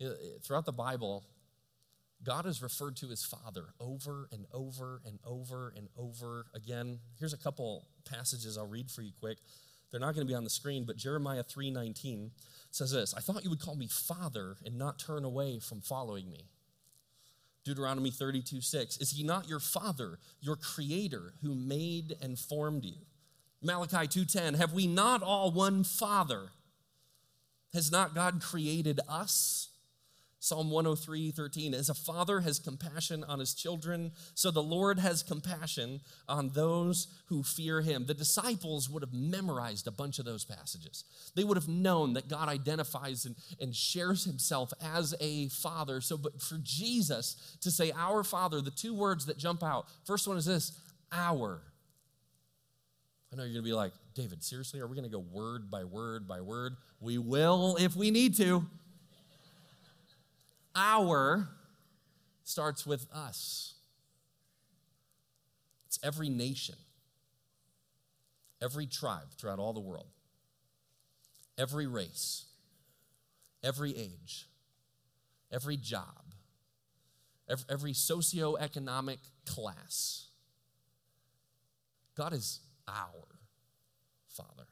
Eh, 0.00 0.06
throughout 0.42 0.66
the 0.66 0.72
Bible, 0.72 1.24
God 2.24 2.46
is 2.46 2.60
referred 2.60 2.96
to 2.96 3.10
as 3.10 3.24
Father 3.24 3.66
over 3.78 4.28
and 4.32 4.46
over 4.52 5.00
and 5.06 5.20
over 5.24 5.72
and 5.76 5.88
over 5.96 6.46
again. 6.54 6.98
Here's 7.20 7.32
a 7.34 7.38
couple 7.38 7.86
passages 8.04 8.58
I'll 8.58 8.66
read 8.66 8.90
for 8.90 9.02
you 9.02 9.12
quick. 9.20 9.38
They're 9.90 10.00
not 10.00 10.14
going 10.14 10.26
to 10.26 10.30
be 10.30 10.34
on 10.34 10.42
the 10.42 10.50
screen, 10.50 10.84
but 10.84 10.96
Jeremiah 10.96 11.44
3:19 11.44 12.30
says 12.72 12.90
this, 12.90 13.14
I 13.14 13.20
thought 13.20 13.44
you 13.44 13.50
would 13.50 13.60
call 13.60 13.76
me 13.76 13.86
father 13.86 14.56
and 14.64 14.76
not 14.76 14.98
turn 14.98 15.24
away 15.24 15.60
from 15.60 15.80
following 15.80 16.28
me. 16.28 16.48
Deuteronomy 17.64 18.10
32 18.10 18.60
6. 18.60 18.98
Is 18.98 19.10
he 19.10 19.22
not 19.22 19.48
your 19.48 19.60
father, 19.60 20.18
your 20.40 20.56
creator, 20.56 21.34
who 21.42 21.54
made 21.54 22.16
and 22.20 22.38
formed 22.38 22.84
you? 22.84 22.96
Malachi 23.62 24.06
2:10. 24.06 24.54
Have 24.54 24.72
we 24.72 24.86
not 24.86 25.22
all 25.22 25.50
one 25.50 25.84
father? 25.84 26.50
Has 27.72 27.90
not 27.90 28.14
God 28.14 28.40
created 28.40 29.00
us? 29.08 29.70
Psalm 30.44 30.70
103, 30.70 31.30
13. 31.30 31.72
As 31.72 31.88
a 31.88 31.94
father 31.94 32.40
has 32.40 32.58
compassion 32.58 33.24
on 33.24 33.38
his 33.38 33.54
children, 33.54 34.12
so 34.34 34.50
the 34.50 34.62
Lord 34.62 34.98
has 34.98 35.22
compassion 35.22 36.02
on 36.28 36.50
those 36.50 37.06
who 37.28 37.42
fear 37.42 37.80
him. 37.80 38.04
The 38.04 38.12
disciples 38.12 38.90
would 38.90 39.02
have 39.02 39.14
memorized 39.14 39.86
a 39.86 39.90
bunch 39.90 40.18
of 40.18 40.26
those 40.26 40.44
passages. 40.44 41.04
They 41.34 41.44
would 41.44 41.56
have 41.56 41.66
known 41.66 42.12
that 42.12 42.28
God 42.28 42.50
identifies 42.50 43.24
and, 43.24 43.36
and 43.58 43.74
shares 43.74 44.26
himself 44.26 44.74
as 44.82 45.14
a 45.18 45.48
father. 45.48 46.02
So, 46.02 46.18
but 46.18 46.42
for 46.42 46.58
Jesus 46.62 47.56
to 47.62 47.70
say, 47.70 47.90
Our 47.96 48.22
Father, 48.22 48.60
the 48.60 48.70
two 48.70 48.94
words 48.94 49.24
that 49.24 49.38
jump 49.38 49.62
out 49.62 49.86
first 50.04 50.28
one 50.28 50.36
is 50.36 50.44
this, 50.44 50.78
our. 51.10 51.62
I 53.32 53.36
know 53.36 53.44
you're 53.44 53.54
going 53.54 53.64
to 53.64 53.70
be 53.70 53.72
like, 53.72 53.92
David, 54.14 54.44
seriously, 54.44 54.78
are 54.80 54.86
we 54.86 54.94
going 54.94 55.10
to 55.10 55.16
go 55.16 55.24
word 55.32 55.70
by 55.70 55.84
word 55.84 56.28
by 56.28 56.42
word? 56.42 56.76
We 57.00 57.16
will 57.16 57.78
if 57.80 57.96
we 57.96 58.10
need 58.10 58.36
to. 58.36 58.66
Our 60.74 61.48
starts 62.42 62.86
with 62.86 63.06
us. 63.12 63.74
It's 65.86 65.98
every 66.02 66.28
nation, 66.28 66.74
every 68.62 68.86
tribe 68.86 69.30
throughout 69.38 69.58
all 69.58 69.72
the 69.72 69.80
world, 69.80 70.08
every 71.56 71.86
race, 71.86 72.46
every 73.62 73.96
age, 73.96 74.48
every 75.52 75.76
job, 75.76 76.34
every, 77.48 77.92
socioeconomic 77.92 79.18
class. 79.46 80.28
God 82.16 82.32
is 82.32 82.60
our 82.88 83.38
Father. 84.28 84.66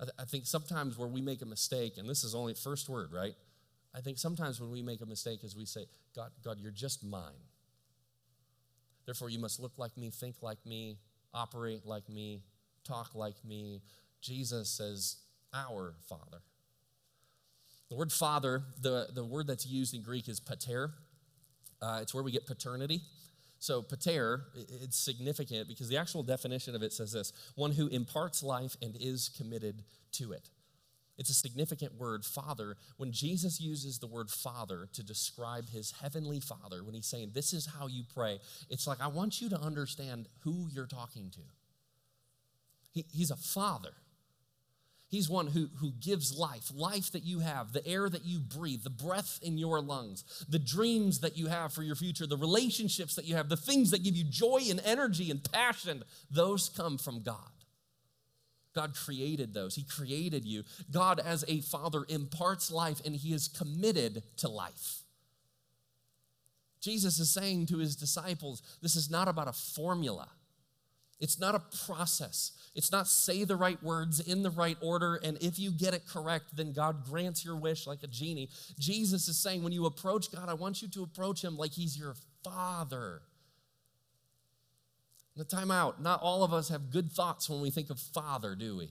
I, 0.00 0.04
th- 0.04 0.14
I 0.18 0.24
think 0.24 0.46
sometimes 0.46 0.98
where 0.98 1.08
we 1.08 1.20
make 1.20 1.42
a 1.42 1.46
mistake, 1.46 1.98
and 1.98 2.08
this 2.08 2.24
is 2.24 2.34
only 2.34 2.54
first 2.54 2.88
word, 2.88 3.12
right? 3.12 3.34
I 3.94 4.00
think 4.00 4.18
sometimes 4.18 4.60
when 4.60 4.70
we 4.70 4.82
make 4.82 5.00
a 5.00 5.06
mistake 5.06 5.42
is 5.42 5.56
we 5.56 5.64
say, 5.64 5.86
God, 6.14 6.30
God, 6.44 6.58
you're 6.60 6.70
just 6.70 7.04
mine. 7.04 7.48
Therefore, 9.06 9.30
you 9.30 9.38
must 9.38 9.58
look 9.58 9.72
like 9.76 9.96
me, 9.96 10.10
think 10.10 10.36
like 10.42 10.64
me, 10.64 10.98
operate 11.34 11.84
like 11.84 12.08
me, 12.08 12.42
talk 12.84 13.14
like 13.14 13.44
me. 13.44 13.82
Jesus 14.20 14.68
says, 14.68 15.16
our 15.52 15.94
Father. 16.08 16.42
The 17.88 17.96
word 17.96 18.12
father, 18.12 18.62
the, 18.80 19.08
the 19.12 19.24
word 19.24 19.48
that's 19.48 19.66
used 19.66 19.94
in 19.94 20.02
Greek 20.02 20.28
is 20.28 20.38
pater. 20.38 20.92
Uh, 21.82 21.98
it's 22.02 22.14
where 22.14 22.22
we 22.22 22.30
get 22.30 22.46
paternity. 22.46 23.00
So, 23.58 23.82
pater, 23.82 24.44
it's 24.54 24.96
significant 24.96 25.68
because 25.68 25.88
the 25.88 25.96
actual 25.96 26.22
definition 26.22 26.74
of 26.74 26.82
it 26.82 26.92
says 26.92 27.12
this 27.12 27.32
one 27.56 27.72
who 27.72 27.88
imparts 27.88 28.42
life 28.42 28.76
and 28.80 28.96
is 28.98 29.28
committed 29.36 29.82
to 30.12 30.32
it. 30.32 30.48
It's 31.20 31.28
a 31.28 31.34
significant 31.34 31.98
word, 31.98 32.24
Father. 32.24 32.78
When 32.96 33.12
Jesus 33.12 33.60
uses 33.60 33.98
the 33.98 34.06
word 34.06 34.30
Father 34.30 34.88
to 34.94 35.02
describe 35.02 35.68
his 35.68 35.92
heavenly 36.00 36.40
Father, 36.40 36.82
when 36.82 36.94
he's 36.94 37.06
saying, 37.06 37.32
This 37.34 37.52
is 37.52 37.66
how 37.78 37.88
you 37.88 38.04
pray, 38.14 38.38
it's 38.70 38.86
like, 38.86 39.02
I 39.02 39.08
want 39.08 39.42
you 39.42 39.50
to 39.50 39.60
understand 39.60 40.28
who 40.44 40.68
you're 40.72 40.86
talking 40.86 41.28
to. 41.32 41.40
He, 42.92 43.04
he's 43.12 43.30
a 43.30 43.36
Father. 43.36 43.92
He's 45.10 45.28
one 45.28 45.48
who, 45.48 45.68
who 45.80 45.92
gives 46.00 46.38
life, 46.38 46.70
life 46.74 47.12
that 47.12 47.24
you 47.24 47.40
have, 47.40 47.74
the 47.74 47.86
air 47.86 48.08
that 48.08 48.24
you 48.24 48.38
breathe, 48.38 48.84
the 48.84 48.90
breath 48.90 49.40
in 49.42 49.58
your 49.58 49.82
lungs, 49.82 50.24
the 50.48 50.58
dreams 50.58 51.20
that 51.20 51.36
you 51.36 51.48
have 51.48 51.74
for 51.74 51.82
your 51.82 51.96
future, 51.96 52.26
the 52.26 52.36
relationships 52.38 53.14
that 53.16 53.26
you 53.26 53.34
have, 53.34 53.50
the 53.50 53.56
things 53.58 53.90
that 53.90 54.02
give 54.04 54.16
you 54.16 54.24
joy 54.24 54.60
and 54.70 54.80
energy 54.86 55.30
and 55.30 55.44
passion. 55.52 56.02
Those 56.30 56.70
come 56.70 56.96
from 56.96 57.22
God. 57.22 57.59
God 58.74 58.94
created 58.94 59.52
those. 59.52 59.74
He 59.74 59.82
created 59.82 60.44
you. 60.44 60.64
God, 60.90 61.20
as 61.20 61.44
a 61.48 61.60
father, 61.60 62.04
imparts 62.08 62.70
life 62.70 63.00
and 63.04 63.16
he 63.16 63.32
is 63.32 63.48
committed 63.48 64.22
to 64.38 64.48
life. 64.48 65.02
Jesus 66.80 67.18
is 67.18 67.30
saying 67.30 67.66
to 67.66 67.78
his 67.78 67.96
disciples, 67.96 68.62
this 68.80 68.96
is 68.96 69.10
not 69.10 69.28
about 69.28 69.48
a 69.48 69.52
formula. 69.52 70.28
It's 71.20 71.38
not 71.38 71.54
a 71.54 71.62
process. 71.86 72.52
It's 72.74 72.90
not 72.90 73.06
say 73.06 73.44
the 73.44 73.56
right 73.56 73.82
words 73.82 74.20
in 74.20 74.42
the 74.42 74.50
right 74.50 74.78
order, 74.80 75.16
and 75.16 75.36
if 75.42 75.58
you 75.58 75.70
get 75.70 75.92
it 75.92 76.06
correct, 76.06 76.56
then 76.56 76.72
God 76.72 77.04
grants 77.04 77.44
your 77.44 77.56
wish 77.56 77.86
like 77.86 78.02
a 78.02 78.06
genie. 78.06 78.48
Jesus 78.78 79.28
is 79.28 79.36
saying, 79.36 79.62
when 79.62 79.72
you 79.72 79.84
approach 79.84 80.32
God, 80.32 80.48
I 80.48 80.54
want 80.54 80.80
you 80.80 80.88
to 80.88 81.02
approach 81.02 81.44
him 81.44 81.58
like 81.58 81.72
he's 81.72 81.98
your 81.98 82.14
father. 82.42 83.20
The 85.36 85.44
time 85.44 85.70
out. 85.70 86.02
Not 86.02 86.20
all 86.22 86.42
of 86.42 86.52
us 86.52 86.68
have 86.68 86.90
good 86.90 87.10
thoughts 87.10 87.48
when 87.48 87.60
we 87.60 87.70
think 87.70 87.90
of 87.90 87.98
father, 87.98 88.54
do 88.54 88.76
we? 88.76 88.90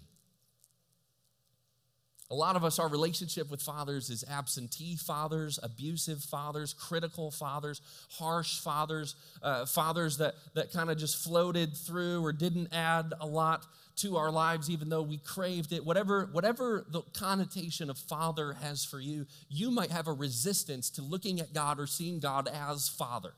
A 2.31 2.35
lot 2.35 2.55
of 2.55 2.63
us, 2.63 2.77
our 2.77 2.87
relationship 2.87 3.49
with 3.49 3.59
fathers 3.59 4.11
is 4.11 4.23
absentee 4.29 4.95
fathers, 4.95 5.57
abusive 5.63 6.21
fathers, 6.23 6.75
critical 6.75 7.31
fathers, 7.31 7.81
harsh 8.19 8.59
fathers, 8.59 9.15
uh, 9.41 9.65
fathers 9.65 10.17
that, 10.17 10.35
that 10.53 10.71
kind 10.71 10.91
of 10.91 10.97
just 10.99 11.23
floated 11.23 11.75
through 11.75 12.23
or 12.23 12.31
didn't 12.31 12.71
add 12.71 13.13
a 13.19 13.25
lot 13.25 13.65
to 13.97 14.15
our 14.17 14.31
lives, 14.31 14.69
even 14.69 14.89
though 14.89 15.01
we 15.01 15.17
craved 15.17 15.73
it. 15.73 15.83
Whatever, 15.83 16.29
whatever 16.31 16.85
the 16.89 17.01
connotation 17.13 17.89
of 17.89 17.97
father 17.97 18.53
has 18.61 18.85
for 18.85 18.99
you, 18.99 19.25
you 19.49 19.71
might 19.71 19.89
have 19.89 20.07
a 20.07 20.13
resistance 20.13 20.91
to 20.91 21.01
looking 21.01 21.39
at 21.39 21.51
God 21.51 21.79
or 21.79 21.87
seeing 21.87 22.19
God 22.19 22.47
as 22.47 22.87
father. 22.87 23.33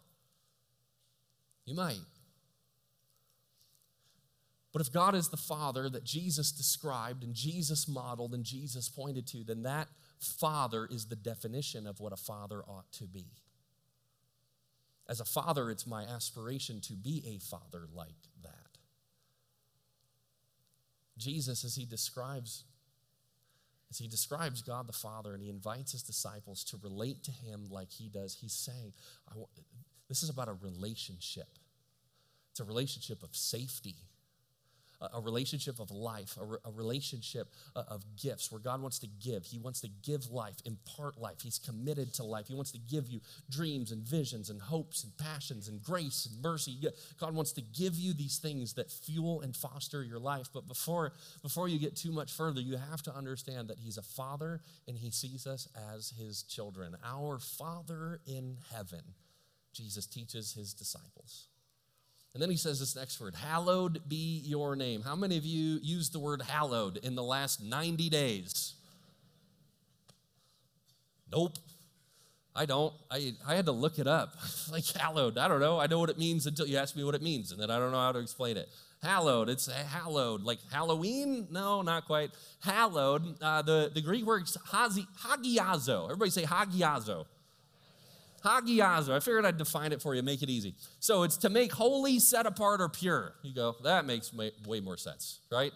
You 1.65 1.75
might. 1.75 2.00
But 4.72 4.82
if 4.82 4.92
God 4.92 5.16
is 5.16 5.30
the 5.30 5.38
Father 5.38 5.90
that 5.90 6.04
Jesus 6.04 6.51
described 6.51 7.24
and 7.24 7.34
Jesus 7.34 7.88
modeled 7.88 8.34
and 8.34 8.44
Jesus 8.44 8.88
pointed 8.88 9.28
to, 9.28 9.44
then 9.44 9.63
that 9.63 9.90
Father 10.20 10.88
is 10.90 11.06
the 11.06 11.16
definition 11.16 11.86
of 11.86 12.00
what 12.00 12.13
a 12.13 12.18
father 12.18 12.63
ought 12.68 12.90
to 12.94 13.06
be. 13.06 13.25
As 15.10 15.20
a 15.20 15.25
father, 15.25 15.70
it's 15.72 15.86
my 15.86 16.04
aspiration 16.04 16.80
to 16.82 16.94
be 16.94 17.24
a 17.28 17.40
father 17.40 17.86
like 17.94 18.30
that. 18.44 18.78
Jesus, 21.18 21.66
as 21.66 21.75
he 21.75 21.86
describes 21.86 22.63
as 23.92 23.98
he 23.98 24.08
describes 24.08 24.62
God 24.62 24.88
the 24.88 24.94
Father 24.94 25.34
and 25.34 25.44
he 25.44 25.50
invites 25.50 25.92
his 25.92 26.01
disciples 26.01 26.63
to 26.66 26.78
relate 26.82 27.24
to 27.25 27.32
him 27.32 27.68
like 27.70 27.92
he 27.92 28.08
does, 28.08 28.38
he's 28.40 28.54
saying, 28.54 28.94
This 30.08 30.24
is 30.24 30.30
about 30.30 30.48
a 30.48 30.54
relationship. 30.54 31.60
It's 32.51 32.62
a 32.62 32.63
relationship 32.63 33.22
of 33.22 33.36
safety, 33.36 33.96
a 35.13 35.20
relationship 35.20 35.79
of 35.79 35.91
life, 35.91 36.38
a, 36.39 36.70
a 36.70 36.72
relationship 36.72 37.48
uh, 37.75 37.84
of 37.88 38.03
gifts 38.15 38.51
where 38.51 38.60
God 38.60 38.81
wants 38.81 39.00
to 39.00 39.08
give. 39.08 39.46
He 39.46 39.58
wants 39.58 39.81
to 39.81 39.89
give 40.03 40.29
life, 40.29 40.55
impart 40.65 41.17
life. 41.20 41.41
He's 41.41 41.60
committed 41.60 42.13
to 42.15 42.24
life. 42.24 42.48
He 42.48 42.53
wants 42.53 42.72
to 42.72 42.79
give 42.79 43.08
you 43.08 43.20
dreams 43.50 43.91
and 43.91 44.03
visions 44.03 44.50
and 44.50 44.62
hopes 44.62 45.03
and 45.03 45.17
passions 45.17 45.67
and 45.67 45.81
grace 45.81 46.27
and 46.31 46.41
mercy. 46.43 46.77
God 47.20 47.34
wants 47.34 47.51
to 47.53 47.62
give 47.62 47.96
you 47.96 48.13
these 48.13 48.38
things 48.38 48.74
that 48.74 48.91
fuel 48.91 49.41
and 49.41 49.55
foster 49.55 50.03
your 50.03 50.20
life. 50.20 50.48
But 50.53 50.67
before, 50.67 51.13
before 51.41 51.67
you 51.67 51.79
get 51.79 51.96
too 51.96 52.12
much 52.12 52.31
further, 52.31 52.62
you 52.62 52.77
have 52.77 53.01
to 53.03 53.15
understand 53.15 53.70
that 53.70 53.79
He's 53.79 53.98
a 53.98 54.03
Father 54.03 54.62
and 54.88 54.98
He 54.98 55.12
sees 55.12 55.48
us 55.48 55.67
as 55.96 56.13
His 56.17 56.43
children. 56.43 56.96
Our 57.03 57.39
Father 57.39 58.20
in 58.25 58.58
heaven, 58.74 59.01
Jesus 59.74 60.05
teaches 60.05 60.53
His 60.53 60.74
disciples. 60.74 61.48
And 62.34 62.42
then 62.42 62.50
he 62.50 62.58
says 62.58 62.80
this 62.80 62.96
next 62.96 63.20
word 63.20 63.36
Hallowed 63.36 64.02
be 64.08 64.42
your 64.46 64.76
name. 64.76 65.02
How 65.02 65.16
many 65.16 65.38
of 65.38 65.46
you 65.46 65.80
used 65.82 66.14
the 66.14 66.20
word 66.20 66.42
hallowed 66.42 66.98
in 66.98 67.16
the 67.16 67.24
last 67.24 67.62
90 67.62 68.10
days? 68.10 68.76
Nope. 71.32 71.58
I 72.54 72.66
don't. 72.66 72.94
I, 73.10 73.34
I 73.48 73.56
had 73.56 73.66
to 73.66 73.72
look 73.72 73.98
it 73.98 74.08
up. 74.08 74.36
like 74.72 74.86
hallowed. 74.86 75.38
I 75.38 75.48
don't 75.48 75.62
know. 75.62 75.80
I 75.80 75.88
know 75.88 76.00
what 76.00 76.10
it 76.10 76.18
means 76.18 76.48
until 76.48 76.68
you 76.68 76.78
ask 76.78 76.96
me 76.96 77.04
what 77.04 77.16
it 77.16 77.22
means, 77.22 77.52
and 77.52 77.62
then 77.62 77.72
I 77.72 77.80
don't 77.80 77.92
know 77.92 77.98
how 77.98 78.12
to 78.12 78.20
explain 78.20 78.58
it. 78.58 78.68
Hallowed. 79.02 79.50
It's 79.50 79.72
hallowed. 79.72 80.44
Like 80.44 80.60
Halloween? 80.72 81.48
No, 81.50 81.82
not 81.82 82.06
quite. 82.06 82.32
Hallowed. 82.60 83.42
Uh, 83.42 83.62
the, 83.64 83.90
the 83.94 84.02
Greek 84.02 84.26
word 84.26 84.44
is 84.44 84.58
hagiazo. 84.70 86.06
Everybody 86.06 86.30
say 86.30 86.44
hagiazo. 86.44 87.26
Hagiazo. 88.44 89.10
I 89.10 89.20
figured 89.20 89.46
I'd 89.46 89.58
define 89.58 89.92
it 89.92 90.02
for 90.02 90.16
you, 90.16 90.24
make 90.24 90.42
it 90.42 90.50
easy. 90.50 90.76
So 91.00 91.24
it's 91.24 91.38
to 91.38 91.50
make 91.50 91.72
holy, 91.72 92.20
set 92.20 92.46
apart, 92.46 92.82
or 92.82 92.90
pure. 92.90 93.34
You 93.44 93.54
go, 93.54 93.76
that 93.84 94.06
makes 94.06 94.34
way 94.34 94.80
more 94.80 94.98
sense, 94.98 95.40
right? 95.52 95.72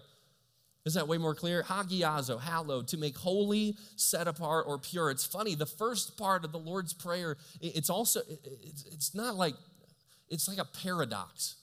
Is 0.85 0.93
that 0.93 1.07
way 1.07 1.17
more 1.17 1.33
clear? 1.33 1.63
Hagiazo, 1.63 2.39
hallowed, 2.39 2.87
to 2.89 2.97
make 2.97 3.17
holy, 3.17 3.75
set 3.95 4.27
apart, 4.27 4.65
or 4.67 4.77
pure. 4.77 5.09
It's 5.09 5.25
funny, 5.25 5.55
the 5.55 5.65
first 5.65 6.15
part 6.15 6.45
of 6.45 6.51
the 6.51 6.59
Lord's 6.59 6.93
Prayer, 6.93 7.37
it's 7.59 7.89
also, 7.89 8.21
it's 8.27 9.15
not 9.15 9.35
like, 9.35 9.55
it's 10.29 10.47
like 10.47 10.59
a 10.59 10.65
paradox. 10.65 11.55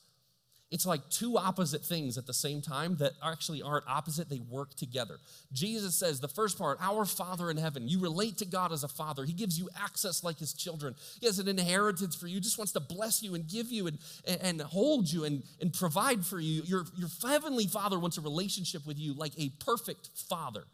It's 0.72 0.86
like 0.86 1.06
two 1.10 1.36
opposite 1.36 1.84
things 1.84 2.16
at 2.16 2.26
the 2.26 2.32
same 2.32 2.62
time 2.62 2.96
that 2.96 3.12
actually 3.22 3.60
aren't 3.60 3.86
opposite, 3.86 4.30
they 4.30 4.40
work 4.40 4.74
together. 4.74 5.18
Jesus 5.52 5.94
says, 5.94 6.18
the 6.18 6.28
first 6.28 6.58
part, 6.58 6.78
our 6.80 7.04
Father 7.04 7.50
in 7.50 7.58
heaven, 7.58 7.88
you 7.88 8.00
relate 8.00 8.38
to 8.38 8.46
God 8.46 8.72
as 8.72 8.82
a 8.82 8.88
father. 8.88 9.26
He 9.26 9.34
gives 9.34 9.58
you 9.58 9.68
access 9.78 10.24
like 10.24 10.38
his 10.38 10.54
children. 10.54 10.94
He 11.20 11.26
has 11.26 11.38
an 11.38 11.46
inheritance 11.46 12.16
for 12.16 12.26
you, 12.26 12.40
just 12.40 12.56
wants 12.56 12.72
to 12.72 12.80
bless 12.80 13.22
you 13.22 13.34
and 13.34 13.46
give 13.46 13.70
you 13.70 13.86
and, 13.86 13.98
and 14.26 14.62
hold 14.62 15.12
you 15.12 15.24
and, 15.24 15.42
and 15.60 15.74
provide 15.74 16.24
for 16.24 16.40
you. 16.40 16.62
Your, 16.62 16.86
your 16.96 17.10
heavenly 17.22 17.66
Father 17.66 17.98
wants 17.98 18.16
a 18.16 18.22
relationship 18.22 18.86
with 18.86 18.98
you 18.98 19.12
like 19.12 19.32
a 19.38 19.50
perfect 19.62 20.08
father. 20.14 20.64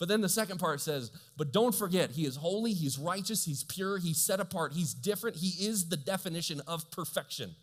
But 0.00 0.08
then 0.08 0.20
the 0.20 0.28
second 0.28 0.58
part 0.58 0.80
says, 0.80 1.12
but 1.36 1.52
don't 1.52 1.74
forget, 1.74 2.10
he 2.10 2.24
is 2.24 2.34
holy, 2.36 2.72
he's 2.72 2.98
righteous, 2.98 3.44
he's 3.44 3.62
pure, 3.62 3.98
he's 3.98 4.18
set 4.18 4.40
apart, 4.40 4.72
he's 4.72 4.94
different, 4.94 5.36
he 5.36 5.64
is 5.64 5.88
the 5.88 5.96
definition 5.96 6.60
of 6.66 6.90
perfection. 6.90 7.54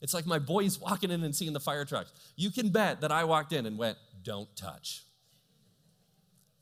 It's 0.00 0.14
like 0.14 0.26
my 0.26 0.38
boys 0.38 0.80
walking 0.80 1.10
in 1.10 1.24
and 1.24 1.34
seeing 1.34 1.52
the 1.52 1.60
fire 1.60 1.84
trucks. 1.84 2.12
You 2.36 2.50
can 2.50 2.70
bet 2.70 3.00
that 3.00 3.10
I 3.10 3.24
walked 3.24 3.52
in 3.52 3.66
and 3.66 3.76
went, 3.78 3.98
Don't 4.22 4.54
touch. 4.56 5.02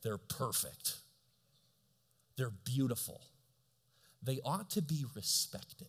They're 0.03 0.19
perfect, 0.19 0.97
they're 2.37 2.53
beautiful, 2.65 3.21
they 4.23 4.41
ought 4.45 4.71
to 4.71 4.83
be 4.83 5.05
respected. 5.15 5.89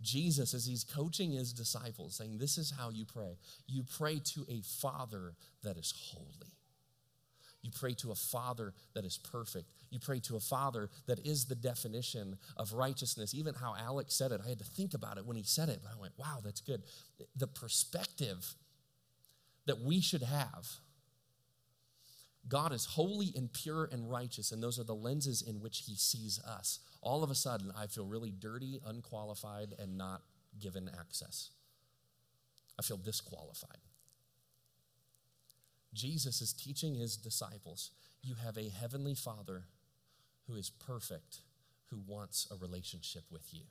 Jesus, 0.00 0.54
as 0.54 0.64
he's 0.64 0.84
coaching 0.84 1.32
his 1.32 1.52
disciples, 1.52 2.16
saying, 2.16 2.38
This 2.38 2.56
is 2.58 2.72
how 2.76 2.90
you 2.90 3.04
pray. 3.04 3.36
You 3.66 3.82
pray 3.82 4.20
to 4.32 4.46
a 4.48 4.60
Father 4.62 5.34
that 5.62 5.76
is 5.76 5.92
holy. 6.12 6.57
You 7.62 7.70
pray 7.70 7.94
to 7.94 8.12
a 8.12 8.14
Father 8.14 8.72
that 8.94 9.04
is 9.04 9.18
perfect. 9.18 9.72
You 9.90 9.98
pray 9.98 10.20
to 10.20 10.36
a 10.36 10.40
Father 10.40 10.90
that 11.06 11.26
is 11.26 11.46
the 11.46 11.56
definition 11.56 12.38
of 12.56 12.72
righteousness. 12.72 13.34
Even 13.34 13.54
how 13.54 13.74
Alex 13.78 14.14
said 14.14 14.30
it, 14.30 14.40
I 14.44 14.48
had 14.48 14.58
to 14.58 14.64
think 14.64 14.94
about 14.94 15.18
it 15.18 15.26
when 15.26 15.36
he 15.36 15.42
said 15.42 15.68
it, 15.68 15.80
but 15.82 15.92
I 15.92 16.00
went, 16.00 16.12
wow, 16.16 16.38
that's 16.44 16.60
good. 16.60 16.82
The 17.36 17.48
perspective 17.48 18.54
that 19.66 19.80
we 19.80 20.00
should 20.00 20.22
have. 20.22 20.66
God 22.48 22.72
is 22.72 22.86
holy 22.86 23.32
and 23.36 23.52
pure 23.52 23.88
and 23.90 24.10
righteous, 24.10 24.52
and 24.52 24.62
those 24.62 24.78
are 24.78 24.84
the 24.84 24.94
lenses 24.94 25.42
in 25.42 25.60
which 25.60 25.82
he 25.86 25.96
sees 25.96 26.40
us. 26.44 26.78
All 27.02 27.22
of 27.22 27.30
a 27.30 27.34
sudden, 27.34 27.72
I 27.76 27.86
feel 27.86 28.06
really 28.06 28.30
dirty, 28.30 28.80
unqualified, 28.86 29.74
and 29.78 29.98
not 29.98 30.22
given 30.58 30.88
access. 30.98 31.50
I 32.78 32.82
feel 32.82 32.96
disqualified. 32.96 33.78
Jesus 35.94 36.40
is 36.40 36.52
teaching 36.52 36.94
his 36.94 37.16
disciples 37.16 37.90
you 38.22 38.34
have 38.44 38.56
a 38.56 38.68
heavenly 38.68 39.14
Father 39.14 39.64
who 40.46 40.56
is 40.56 40.70
perfect, 40.70 41.38
who 41.90 42.00
wants 42.06 42.48
a 42.50 42.56
relationship 42.56 43.22
with 43.30 43.52
you. 43.52 43.62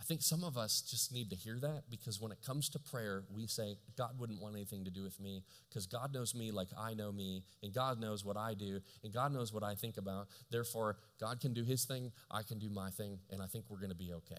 I 0.00 0.04
think 0.04 0.22
some 0.22 0.44
of 0.44 0.56
us 0.56 0.80
just 0.80 1.12
need 1.12 1.28
to 1.30 1.36
hear 1.36 1.58
that 1.60 1.82
because 1.90 2.20
when 2.20 2.32
it 2.32 2.38
comes 2.46 2.68
to 2.70 2.78
prayer, 2.78 3.24
we 3.34 3.46
say, 3.46 3.76
God 3.96 4.18
wouldn't 4.18 4.40
want 4.40 4.54
anything 4.54 4.84
to 4.84 4.90
do 4.90 5.02
with 5.02 5.20
me 5.20 5.42
because 5.68 5.86
God 5.86 6.14
knows 6.14 6.34
me 6.34 6.50
like 6.50 6.68
I 6.78 6.94
know 6.94 7.10
me, 7.10 7.42
and 7.62 7.74
God 7.74 8.00
knows 8.00 8.24
what 8.24 8.36
I 8.36 8.54
do, 8.54 8.80
and 9.02 9.12
God 9.12 9.32
knows 9.32 9.52
what 9.52 9.64
I 9.64 9.74
think 9.74 9.96
about. 9.96 10.28
Therefore, 10.50 10.96
God 11.20 11.40
can 11.40 11.52
do 11.52 11.64
his 11.64 11.84
thing, 11.84 12.12
I 12.30 12.42
can 12.42 12.58
do 12.58 12.70
my 12.70 12.90
thing, 12.90 13.18
and 13.30 13.42
I 13.42 13.46
think 13.46 13.64
we're 13.68 13.78
going 13.78 13.90
to 13.90 13.96
be 13.96 14.12
okay. 14.12 14.36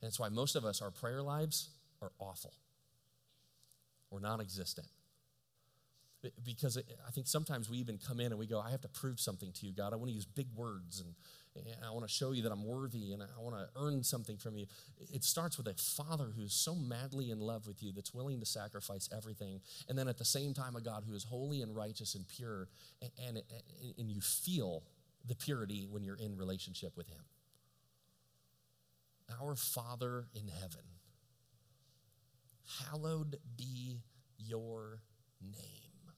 And 0.00 0.08
that's 0.08 0.18
why 0.18 0.30
most 0.30 0.56
of 0.56 0.64
us, 0.64 0.80
our 0.80 0.90
prayer 0.90 1.22
lives 1.22 1.68
are 2.00 2.10
awful 2.18 2.54
or 4.12 4.20
non 4.20 4.40
existent. 4.40 4.86
Because 6.44 6.78
I 6.78 7.10
think 7.10 7.26
sometimes 7.26 7.68
we 7.68 7.78
even 7.78 7.98
come 7.98 8.20
in 8.20 8.26
and 8.26 8.38
we 8.38 8.46
go, 8.46 8.60
I 8.60 8.70
have 8.70 8.82
to 8.82 8.88
prove 8.88 9.18
something 9.18 9.50
to 9.54 9.66
you, 9.66 9.72
God. 9.72 9.92
I 9.92 9.96
want 9.96 10.08
to 10.08 10.14
use 10.14 10.24
big 10.24 10.46
words 10.54 11.00
and, 11.00 11.16
and 11.56 11.84
I 11.84 11.90
want 11.90 12.06
to 12.06 12.12
show 12.12 12.30
you 12.30 12.42
that 12.44 12.52
I'm 12.52 12.64
worthy 12.64 13.12
and 13.12 13.24
I 13.24 13.40
want 13.40 13.56
to 13.56 13.66
earn 13.74 14.04
something 14.04 14.36
from 14.36 14.56
you. 14.56 14.66
It 15.12 15.24
starts 15.24 15.58
with 15.58 15.66
a 15.66 15.74
father 15.74 16.30
who's 16.36 16.54
so 16.54 16.76
madly 16.76 17.32
in 17.32 17.40
love 17.40 17.66
with 17.66 17.82
you 17.82 17.90
that's 17.92 18.14
willing 18.14 18.38
to 18.38 18.46
sacrifice 18.46 19.08
everything. 19.14 19.62
And 19.88 19.98
then 19.98 20.06
at 20.06 20.16
the 20.16 20.24
same 20.24 20.54
time, 20.54 20.76
a 20.76 20.80
God 20.80 21.02
who 21.08 21.12
is 21.12 21.24
holy 21.24 21.60
and 21.60 21.74
righteous 21.74 22.14
and 22.14 22.24
pure. 22.28 22.68
And, 23.00 23.10
and, 23.26 23.42
and 23.98 24.08
you 24.08 24.20
feel 24.20 24.84
the 25.26 25.34
purity 25.34 25.88
when 25.90 26.04
you're 26.04 26.16
in 26.16 26.36
relationship 26.36 26.96
with 26.96 27.08
Him. 27.08 27.20
Our 29.40 29.56
Father 29.56 30.26
in 30.34 30.48
heaven 30.48 30.84
hallowed 32.80 33.36
be 33.56 34.02
your 34.38 35.00
name. 35.40 36.12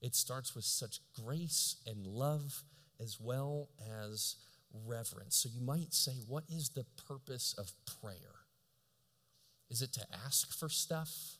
It 0.00 0.14
starts 0.14 0.54
with 0.54 0.64
such 0.64 1.00
grace 1.14 1.76
and 1.86 2.06
love 2.06 2.62
as 3.00 3.18
well 3.20 3.70
as 4.04 4.36
reverence. 4.86 5.36
So 5.36 5.48
you 5.52 5.64
might 5.64 5.92
say, 5.92 6.12
what 6.26 6.44
is 6.48 6.70
the 6.70 6.86
purpose 7.08 7.54
of 7.58 7.72
prayer? 8.00 8.36
Is 9.70 9.82
it 9.82 9.92
to 9.94 10.06
ask 10.24 10.52
for 10.52 10.68
stuff? 10.68 11.38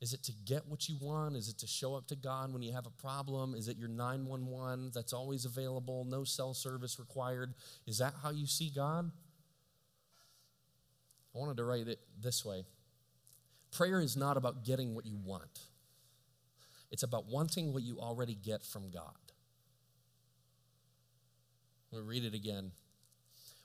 Is 0.00 0.12
it 0.12 0.22
to 0.24 0.32
get 0.44 0.68
what 0.68 0.88
you 0.88 0.96
want? 1.00 1.36
Is 1.36 1.48
it 1.48 1.58
to 1.58 1.66
show 1.66 1.94
up 1.94 2.06
to 2.08 2.16
God 2.16 2.52
when 2.52 2.62
you 2.62 2.72
have 2.72 2.86
a 2.86 2.90
problem? 2.90 3.54
Is 3.54 3.68
it 3.68 3.78
your 3.78 3.88
911 3.88 4.90
that's 4.94 5.12
always 5.12 5.44
available, 5.44 6.04
no 6.04 6.24
cell 6.24 6.52
service 6.52 6.98
required? 6.98 7.54
Is 7.86 7.98
that 7.98 8.14
how 8.22 8.30
you 8.30 8.46
see 8.46 8.70
God? 8.74 9.10
I 11.34 11.38
wanted 11.38 11.56
to 11.56 11.64
write 11.64 11.88
it 11.88 11.98
this 12.20 12.44
way 12.44 12.64
Prayer 13.72 14.00
is 14.00 14.16
not 14.16 14.36
about 14.36 14.64
getting 14.64 14.94
what 14.94 15.06
you 15.06 15.18
want, 15.24 15.60
it's 16.90 17.02
about 17.02 17.26
wanting 17.26 17.72
what 17.72 17.82
you 17.82 17.98
already 17.98 18.34
get 18.34 18.64
from 18.64 18.90
God. 18.90 19.12
Let 21.92 22.02
me 22.02 22.08
read 22.08 22.24
it 22.24 22.34
again. 22.34 22.72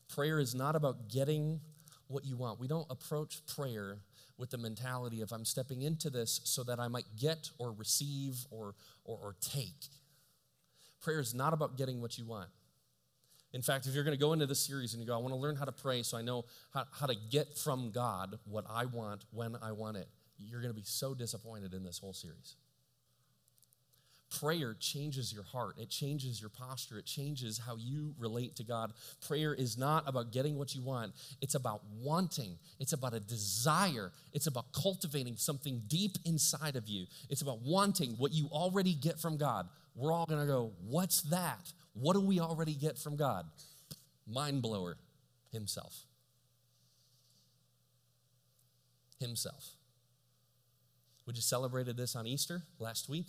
Prayer 0.08 0.40
is 0.40 0.54
not 0.54 0.76
about 0.76 1.08
getting 1.08 1.62
what 2.08 2.26
you 2.26 2.36
want. 2.38 2.60
We 2.60 2.68
don't 2.68 2.88
approach 2.90 3.46
prayer 3.46 3.98
with 4.38 4.50
the 4.52 4.58
mentality 4.58 5.22
of 5.22 5.32
I'm 5.32 5.46
stepping 5.46 5.82
into 5.82 6.10
this 6.10 6.42
so 6.44 6.64
that 6.64 6.80
I 6.80 6.88
might 6.88 7.06
get 7.18 7.50
or 7.58 7.72
receive 7.72 8.46
or, 8.50 8.76
or, 9.04 9.18
or 9.18 9.36
take. 9.42 9.88
Prayer 11.02 11.20
is 11.20 11.34
not 11.34 11.54
about 11.54 11.78
getting 11.78 12.02
what 12.02 12.18
you 12.18 12.26
want. 12.26 12.50
In 13.54 13.62
fact, 13.62 13.88
if 13.88 13.96
you're 13.96 14.04
going 14.04 14.16
to 14.16 14.20
go 14.20 14.34
into 14.34 14.46
this 14.46 14.60
series 14.60 14.94
and 14.94 15.02
you 15.02 15.08
go, 15.08 15.16
I 15.16 15.18
want 15.18 15.34
to 15.34 15.40
learn 15.40 15.56
how 15.56 15.66
to 15.66 15.72
pray 15.72 16.04
so 16.04 16.18
I 16.18 16.22
know 16.22 16.46
how, 16.74 16.86
how 16.92 17.08
to 17.08 17.16
get 17.32 17.58
from 17.58 17.92
God 17.92 18.38
what 18.46 18.66
I 18.70 18.86
want 18.86 19.26
when 19.32 19.56
I 19.62 19.72
want 19.72 19.98
it, 19.98 20.08
you're 20.38 20.62
going 20.62 20.74
to 20.74 20.80
be 20.80 20.86
so 20.86 21.14
disappointed 21.14 21.74
in 21.74 21.84
this 21.84 21.98
whole 21.98 22.14
series. 22.14 22.56
Prayer 24.40 24.76
changes 24.80 25.34
your 25.34 25.44
heart. 25.44 25.76
It 25.80 25.90
changes 25.90 26.40
your 26.40 26.52
posture. 26.52 27.00
It 27.00 27.06
changes 27.06 27.60
how 27.66 27.76
you 27.78 28.14
relate 28.20 28.56
to 28.58 28.64
God. 28.64 28.94
Prayer 29.28 29.56
is 29.56 29.76
not 29.76 30.04
about 30.08 30.32
getting 30.32 30.56
what 30.56 30.76
you 30.76 30.84
want, 30.84 31.14
it's 31.42 31.56
about 31.56 31.82
wanting. 32.00 32.58
It's 32.80 32.94
about 32.94 33.14
a 33.14 33.20
desire. 33.20 34.12
It's 34.34 34.48
about 34.48 34.72
cultivating 34.72 35.36
something 35.36 35.82
deep 35.88 36.18
inside 36.26 36.76
of 36.76 36.88
you. 36.88 37.08
It's 37.30 37.42
about 37.42 37.62
wanting 37.64 38.12
what 38.12 38.32
you 38.32 38.48
already 38.52 38.94
get 38.94 39.20
from 39.20 39.38
God. 39.38 39.68
We're 39.96 40.14
all 40.14 40.28
going 40.28 40.42
to 40.42 40.48
go, 40.48 40.72
What's 40.88 41.22
that? 41.24 41.72
What 42.00 42.14
do 42.14 42.22
we 42.22 42.40
already 42.40 42.74
get 42.74 42.98
from 42.98 43.16
God? 43.16 43.46
Mind 44.28 44.62
blower, 44.62 44.98
Himself. 45.52 46.06
Himself. 49.20 49.72
We 51.26 51.34
just 51.34 51.50
celebrated 51.50 51.98
this 51.98 52.16
on 52.16 52.26
Easter 52.26 52.64
last 52.80 53.10
week. 53.10 53.28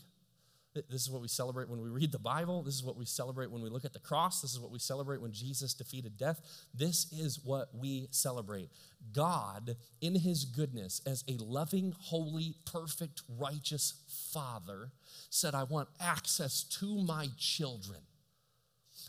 This 0.89 1.03
is 1.03 1.11
what 1.11 1.21
we 1.21 1.27
celebrate 1.27 1.69
when 1.69 1.81
we 1.81 1.89
read 1.89 2.13
the 2.13 2.19
Bible. 2.19 2.63
This 2.63 2.77
is 2.77 2.85
what 2.85 2.97
we 2.97 3.05
celebrate 3.05 3.51
when 3.51 3.61
we 3.61 3.69
look 3.69 3.85
at 3.85 3.93
the 3.93 3.99
cross. 3.99 4.41
This 4.41 4.53
is 4.53 4.61
what 4.61 4.71
we 4.71 4.79
celebrate 4.79 5.21
when 5.21 5.33
Jesus 5.33 5.75
defeated 5.75 6.17
death. 6.17 6.41
This 6.73 7.13
is 7.13 7.41
what 7.45 7.75
we 7.75 8.07
celebrate. 8.13 8.71
God, 9.13 9.77
in 10.01 10.15
his 10.15 10.45
goodness, 10.45 11.03
as 11.05 11.25
a 11.27 11.43
loving, 11.43 11.93
holy, 11.99 12.55
perfect, 12.65 13.23
righteous 13.37 13.95
Father, 14.33 14.93
said, 15.29 15.57
I 15.57 15.65
want 15.65 15.89
access 16.01 16.63
to 16.79 17.03
my 17.03 17.27
children. 17.37 17.99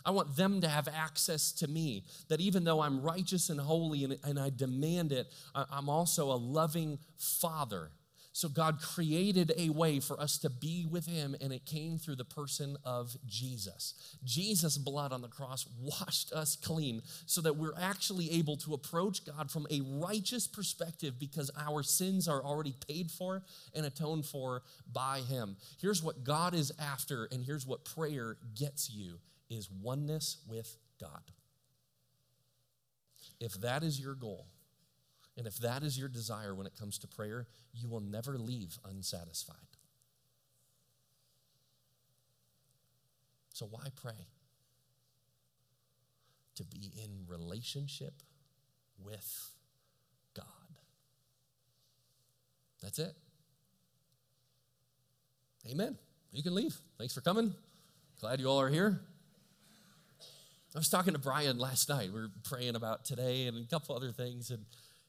I 0.06 0.12
want 0.12 0.36
them 0.36 0.62
to 0.62 0.68
have 0.68 0.88
access 0.88 1.52
to 1.54 1.68
me. 1.68 2.06
That 2.30 2.42
even 2.42 2.64
though 2.64 2.82
I'm 2.82 3.02
righteous 3.02 3.50
and 3.50 3.60
holy 3.60 4.04
and, 4.04 4.18
and 4.24 4.40
I 4.40 4.52
demand 4.56 5.12
it, 5.12 5.28
I'm 5.54 5.90
also 5.90 6.32
a 6.32 6.36
loving 6.36 7.00
father. 7.18 7.92
So 8.34 8.48
God 8.48 8.82
created 8.82 9.52
a 9.58 9.70
way 9.70 10.00
for 10.00 10.20
us 10.20 10.38
to 10.40 10.50
be 10.50 10.86
with 10.90 11.06
Him, 11.06 11.36
and 11.42 11.52
it 11.52 11.66
came 11.66 11.98
through 11.98 12.16
the 12.16 12.26
person 12.26 12.78
of 12.86 13.16
Jesus. 13.26 13.94
Jesus' 14.24 14.78
blood 14.78 15.12
on 15.12 15.22
the 15.22 15.28
cross 15.28 15.68
washed 15.82 16.32
us 16.32 16.56
clean 16.56 17.02
so 17.26 17.42
that 17.42 17.58
we're 17.58 17.78
actually 17.78 18.32
able 18.32 18.56
to 18.58 18.74
approach 18.74 19.26
God 19.26 19.52
from 19.52 19.68
a 19.70 19.82
righteous 19.82 20.48
perspective 20.48 21.20
because 21.20 21.52
our 21.60 21.84
sins 21.84 22.28
are 22.30 22.42
already 22.42 22.74
paid 22.88 23.12
for 23.12 23.44
and 23.76 23.86
atoned 23.86 24.26
for 24.26 24.64
by 24.92 25.20
Him. 25.20 25.58
Here's 25.82 26.02
what 26.02 26.24
God 26.24 26.54
is 26.54 26.72
after, 26.80 27.28
and 27.34 27.44
here's 27.44 27.68
what 27.68 27.84
prayer 27.84 28.38
gets 28.56 28.90
you 28.90 29.20
is 29.52 29.70
oneness 29.70 30.38
with 30.48 30.78
God. 31.00 31.32
If 33.40 33.54
that 33.62 33.84
is 33.84 34.00
your 34.00 34.16
goal, 34.16 34.48
and 35.38 35.46
if 35.46 35.58
that 35.58 35.84
is 35.84 36.00
your 36.00 36.08
desire 36.08 36.56
when 36.56 36.68
it 36.68 36.74
comes 36.80 36.98
to 37.00 37.08
prayer, 37.08 37.48
you 37.74 37.90
will 37.90 38.00
never 38.00 38.38
leave 38.38 38.78
unsatisfied. 38.90 39.58
So, 43.54 43.68
why 43.70 43.88
pray? 44.02 44.28
To 46.56 46.64
be 46.64 46.92
in 47.04 47.26
relationship 47.28 48.14
with 49.04 49.52
God. 50.36 50.46
That's 52.82 53.00
it. 53.00 53.14
Amen. 55.70 55.98
You 56.32 56.44
can 56.44 56.56
leave. 56.56 56.76
Thanks 56.98 57.14
for 57.14 57.22
coming. 57.22 57.54
Glad 58.20 58.40
you 58.40 58.48
all 58.48 58.62
are 58.62 58.70
here. 58.70 59.02
I 60.74 60.80
was 60.80 60.90
talking 60.90 61.14
to 61.14 61.20
Brian 61.20 61.58
last 61.58 61.90
night. 61.90 62.14
We 62.14 62.22
were 62.22 62.32
praying 62.44 62.76
about 62.76 63.04
today 63.04 63.48
and 63.48 63.58
a 63.58 63.68
couple 63.68 63.96
other 63.96 64.12
things, 64.12 64.52
and, 64.52 64.66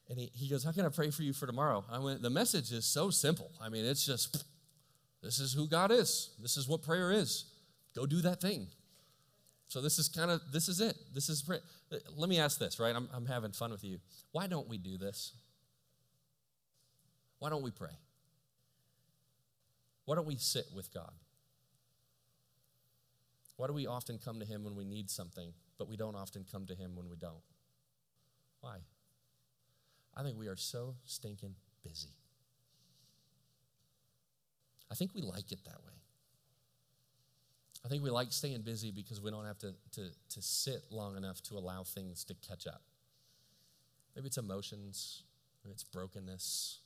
and 0.09 0.19
he, 0.19 0.29
he 0.33 0.49
goes, 0.49 0.63
How 0.63 0.71
can 0.71 0.85
I 0.85 0.89
pray 0.89 1.09
for 1.09 1.23
you 1.23 1.31
for 1.31 1.47
tomorrow? 1.47 1.85
I 1.89 1.99
went, 1.99 2.21
The 2.21 2.29
message 2.29 2.71
is 2.71 2.85
so 2.85 3.09
simple. 3.09 3.51
I 3.61 3.69
mean, 3.69 3.85
it's 3.85 4.05
just 4.05 4.43
this 5.23 5.39
is 5.39 5.53
who 5.53 5.67
God 5.67 5.91
is, 5.91 6.31
this 6.41 6.57
is 6.57 6.67
what 6.67 6.81
prayer 6.81 7.11
is. 7.11 7.45
Go 7.95 8.05
do 8.05 8.21
that 8.21 8.41
thing. 8.41 8.67
So 9.67 9.81
this 9.81 9.97
is 9.97 10.09
kind 10.09 10.29
of 10.29 10.41
this 10.51 10.67
is 10.67 10.81
it. 10.81 10.95
This 11.13 11.29
is 11.29 11.41
prayer. 11.41 11.61
Let 12.15 12.29
me 12.29 12.39
ask 12.39 12.59
this, 12.59 12.79
right? 12.79 12.95
I'm, 12.95 13.07
I'm 13.13 13.25
having 13.25 13.51
fun 13.51 13.71
with 13.71 13.83
you. 13.83 13.99
Why 14.31 14.47
don't 14.47 14.67
we 14.67 14.77
do 14.77 14.97
this? 14.97 15.33
Why 17.39 17.49
don't 17.49 17.63
we 17.63 17.71
pray? 17.71 17.95
Why 20.05 20.15
don't 20.15 20.27
we 20.27 20.35
sit 20.35 20.65
with 20.75 20.93
God? 20.93 21.11
Why 23.55 23.67
do 23.67 23.73
we 23.73 23.87
often 23.87 24.17
come 24.17 24.39
to 24.39 24.45
Him 24.45 24.63
when 24.63 24.75
we 24.75 24.83
need 24.83 25.09
something, 25.09 25.53
but 25.77 25.87
we 25.87 25.95
don't 25.95 26.15
often 26.15 26.45
come 26.49 26.65
to 26.67 26.75
Him 26.75 26.95
when 26.95 27.09
we 27.09 27.15
don't? 27.15 27.43
Why? 28.61 28.77
I 30.15 30.23
think 30.23 30.37
we 30.37 30.47
are 30.47 30.55
so 30.55 30.95
stinking 31.05 31.55
busy. 31.83 32.15
I 34.91 34.95
think 34.95 35.11
we 35.13 35.21
like 35.21 35.51
it 35.51 35.59
that 35.65 35.83
way. 35.85 35.93
I 37.85 37.89
think 37.89 38.03
we 38.03 38.09
like 38.09 38.31
staying 38.31 38.61
busy 38.61 38.91
because 38.91 39.19
we 39.19 39.29
don't 39.29 39.45
have 39.45 39.57
to, 39.59 39.73
to, 39.93 40.09
to 40.29 40.41
sit 40.41 40.83
long 40.89 41.17
enough 41.17 41.41
to 41.43 41.55
allow 41.55 41.83
things 41.83 42.23
to 42.25 42.35
catch 42.35 42.65
up. 42.65 42.81
Maybe 44.15 44.27
it's 44.27 44.37
emotions, 44.37 45.23
maybe 45.63 45.73
it's 45.73 45.83
brokenness, 45.83 46.79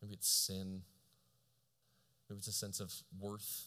maybe 0.00 0.14
it's 0.14 0.28
sin, 0.28 0.82
maybe 2.28 2.38
it's 2.38 2.48
a 2.48 2.52
sense 2.52 2.80
of 2.80 2.94
worth 3.18 3.66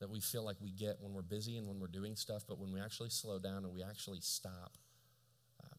that, 0.00 0.10
we 0.10 0.20
feel 0.20 0.42
like 0.42 0.56
we 0.60 0.70
get 0.70 0.96
when 1.00 1.12
we're 1.12 1.22
busy 1.22 1.56
and 1.56 1.66
when 1.66 1.78
we're 1.78 1.86
doing 1.86 2.16
stuff, 2.16 2.42
but 2.48 2.58
when 2.58 2.72
we 2.72 2.80
actually 2.80 3.10
slow 3.10 3.38
down 3.38 3.64
and 3.64 3.72
we 3.72 3.82
actually 3.82 4.20
stop, 4.20 4.76
uh, 5.62 5.76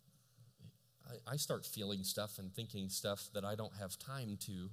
I, 1.28 1.34
I 1.34 1.36
start 1.38 1.66
feeling 1.66 2.04
stuff 2.04 2.38
and 2.40 2.54
thinking 2.54 2.90
stuff 2.90 3.30
that 3.34 3.44
I 3.44 3.56
don't 3.56 3.76
have 3.80 3.98
time 3.98 4.38
to 4.46 4.70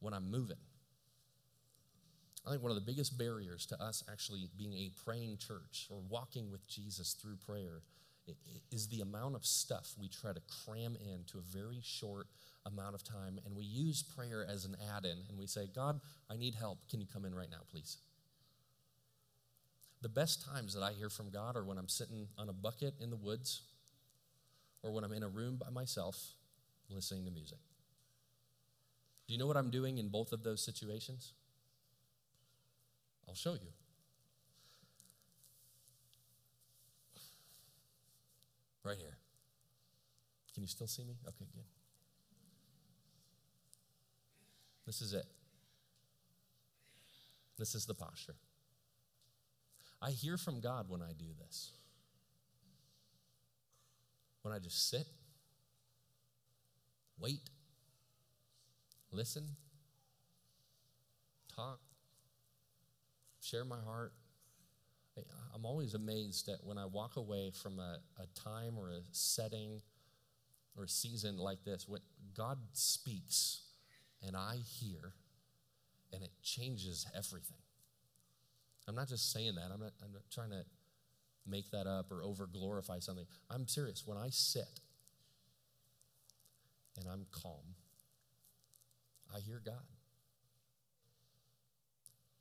when 0.00 0.14
I'm 0.14 0.30
moving. 0.30 0.58
I 2.46 2.50
think 2.50 2.62
one 2.62 2.70
of 2.70 2.76
the 2.76 2.84
biggest 2.84 3.18
barriers 3.18 3.66
to 3.66 3.82
us 3.82 4.02
actually 4.10 4.48
being 4.56 4.72
a 4.74 4.90
praying 5.04 5.38
church 5.38 5.86
or 5.90 5.98
walking 6.08 6.50
with 6.50 6.66
Jesus 6.66 7.14
through 7.14 7.36
prayer 7.36 7.82
is 8.70 8.88
the 8.88 9.00
amount 9.00 9.34
of 9.34 9.44
stuff 9.44 9.94
we 9.98 10.08
try 10.08 10.32
to 10.32 10.40
cram 10.64 10.96
into 10.96 11.38
a 11.38 11.40
very 11.40 11.80
short 11.82 12.26
amount 12.66 12.94
of 12.94 13.02
time. 13.02 13.38
And 13.44 13.56
we 13.56 13.64
use 13.64 14.02
prayer 14.02 14.46
as 14.48 14.64
an 14.64 14.76
add 14.94 15.04
in 15.04 15.18
and 15.28 15.38
we 15.38 15.46
say, 15.46 15.68
God, 15.74 16.00
I 16.30 16.36
need 16.36 16.54
help. 16.54 16.78
Can 16.90 17.00
you 17.00 17.06
come 17.12 17.24
in 17.24 17.34
right 17.34 17.50
now, 17.50 17.60
please? 17.70 17.98
The 20.00 20.08
best 20.08 20.44
times 20.44 20.74
that 20.74 20.82
I 20.82 20.92
hear 20.92 21.10
from 21.10 21.30
God 21.30 21.56
are 21.56 21.64
when 21.64 21.76
I'm 21.76 21.88
sitting 21.88 22.28
on 22.38 22.48
a 22.48 22.52
bucket 22.52 22.94
in 23.00 23.10
the 23.10 23.16
woods 23.16 23.62
or 24.82 24.92
when 24.92 25.04
I'm 25.04 25.12
in 25.12 25.22
a 25.22 25.28
room 25.28 25.56
by 25.56 25.70
myself 25.70 26.16
listening 26.88 27.24
to 27.24 27.30
music. 27.30 27.58
Do 29.26 29.34
you 29.34 29.38
know 29.38 29.46
what 29.46 29.56
I'm 29.56 29.70
doing 29.70 29.98
in 29.98 30.08
both 30.08 30.32
of 30.32 30.42
those 30.42 30.64
situations? 30.64 31.32
I'll 33.28 33.34
show 33.34 33.52
you. 33.52 33.72
Right 38.84 38.96
here. 38.96 39.18
Can 40.54 40.62
you 40.62 40.68
still 40.68 40.86
see 40.86 41.04
me? 41.04 41.16
Okay, 41.26 41.44
good. 41.52 41.64
This 44.86 45.02
is 45.02 45.12
it. 45.12 45.26
This 47.58 47.74
is 47.74 47.84
the 47.84 47.94
posture. 47.94 48.36
I 50.00 50.10
hear 50.10 50.36
from 50.36 50.60
God 50.60 50.88
when 50.88 51.02
I 51.02 51.12
do 51.18 51.26
this. 51.38 51.72
When 54.42 54.54
I 54.54 54.58
just 54.58 54.88
sit, 54.88 55.06
wait, 57.18 57.40
listen, 59.10 59.44
talk, 61.54 61.80
share 63.40 63.64
my 63.64 63.80
heart. 63.84 64.12
I'm 65.52 65.66
always 65.66 65.94
amazed 65.94 66.46
that 66.46 66.64
when 66.64 66.78
I 66.78 66.86
walk 66.86 67.16
away 67.16 67.50
from 67.50 67.80
a, 67.80 67.98
a 68.18 68.26
time 68.38 68.78
or 68.78 68.90
a 68.90 69.00
setting 69.10 69.82
or 70.76 70.84
a 70.84 70.88
season 70.88 71.36
like 71.36 71.64
this, 71.64 71.88
when 71.88 72.00
God 72.36 72.58
speaks 72.72 73.62
and 74.24 74.36
I 74.36 74.58
hear, 74.64 75.14
and 76.12 76.22
it 76.22 76.30
changes 76.42 77.06
everything. 77.16 77.58
I'm 78.88 78.94
not 78.94 79.08
just 79.08 79.30
saying 79.32 79.54
that, 79.56 79.70
I'm 79.72 79.80
not, 79.80 79.92
I'm 80.02 80.12
not 80.12 80.22
trying 80.32 80.50
to 80.50 80.64
make 81.46 81.70
that 81.70 81.86
up 81.86 82.10
or 82.10 82.22
over 82.22 82.46
glorify 82.46 82.98
something. 83.00 83.26
I'm 83.50 83.68
serious. 83.68 84.02
When 84.06 84.16
I 84.16 84.28
sit 84.30 84.80
and 86.96 87.06
I'm 87.08 87.26
calm, 87.30 87.74
I 89.34 89.40
hear 89.40 89.60
God. 89.64 89.84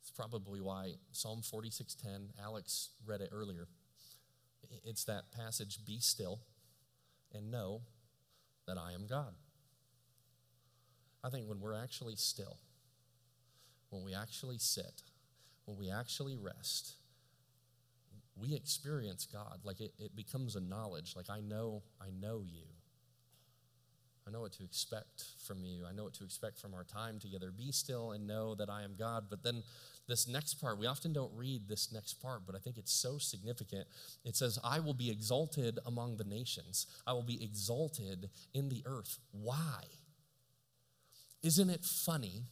It's 0.02 0.12
probably 0.12 0.62
why 0.62 0.94
Psalm 1.12 1.42
46:10, 1.42 2.30
Alex 2.42 2.92
read 3.06 3.20
it 3.20 3.30
earlier. 3.34 3.68
It's 4.84 5.04
that 5.04 5.32
passage, 5.32 5.80
be 5.86 6.00
still 6.00 6.40
and 7.34 7.52
know 7.52 7.82
that 8.68 8.78
I 8.78 8.94
am 8.94 9.06
God. 9.06 9.34
I 11.24 11.30
think 11.30 11.48
when 11.50 11.60
we're 11.60 11.76
actually 11.76 12.16
still, 12.16 12.58
when 13.90 14.04
we 14.04 14.14
actually 14.14 14.58
sit, 14.58 15.04
when 15.68 15.78
we 15.78 15.92
actually 15.92 16.36
rest, 16.36 16.94
we 18.36 18.56
experience 18.56 19.28
God. 19.32 19.60
Like 19.64 19.82
it, 19.82 19.94
it 20.00 20.16
becomes 20.16 20.56
a 20.56 20.62
knowledge. 20.62 21.14
Like 21.16 21.30
I 21.30 21.42
know, 21.42 21.84
I 22.02 22.08
know 22.10 22.42
you. 22.44 22.64
I 24.26 24.32
know 24.32 24.42
what 24.42 24.54
to 24.54 24.64
expect 24.64 25.26
from 25.46 25.64
you. 25.64 25.86
I 25.90 25.94
know 25.94 26.04
what 26.04 26.14
to 26.16 26.24
expect 26.24 26.60
from 26.60 26.74
our 26.74 26.84
time 26.84 27.20
together. 27.20 27.52
Be 27.52 27.72
still 27.72 28.12
and 28.12 28.28
know 28.28 28.56
that 28.56 28.70
I 28.70 28.84
am 28.84 28.96
God. 28.98 29.26
But 29.30 29.44
then 29.44 29.64
this 30.08 30.28
next 30.28 30.56
part, 30.56 30.78
we 30.78 30.86
often 30.86 31.14
don't 31.14 31.32
read 31.36 31.68
this 31.68 31.92
next 31.94 32.16
part, 32.16 32.42
but 32.46 32.56
I 32.56 32.60
think 32.60 32.78
it's 32.78 32.92
so 32.92 33.18
significant. 33.18 33.88
It 34.26 34.36
says, 34.36 34.60
I 34.64 34.80
will 34.80 34.94
be 34.94 35.10
exalted 35.10 35.80
among 35.86 36.18
the 36.18 36.24
nations, 36.24 36.88
I 37.06 37.14
will 37.14 37.24
be 37.24 37.42
exalted 37.44 38.30
in 38.54 38.70
the 38.70 38.84
earth. 38.86 39.18
Why? 39.32 39.84
Isn't 41.44 41.70
it 41.70 41.86
funny 41.86 42.44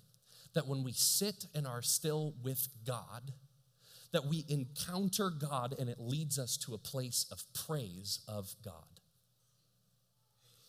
that 0.56 0.68
when 0.68 0.84
we 0.84 0.92
sit 0.94 1.46
and 1.54 1.68
are 1.68 1.82
still 1.82 2.34
with 2.44 2.68
God, 2.86 3.32
that 4.12 4.26
we 4.26 4.46
encounter 4.48 5.30
God 5.30 5.76
and 5.78 5.90
it 5.90 6.00
leads 6.00 6.40
us 6.40 6.58
to 6.58 6.74
a 6.74 6.78
place 6.78 7.26
of 7.32 7.44
praise 7.54 8.22
of 8.28 8.56
God? 8.64 8.74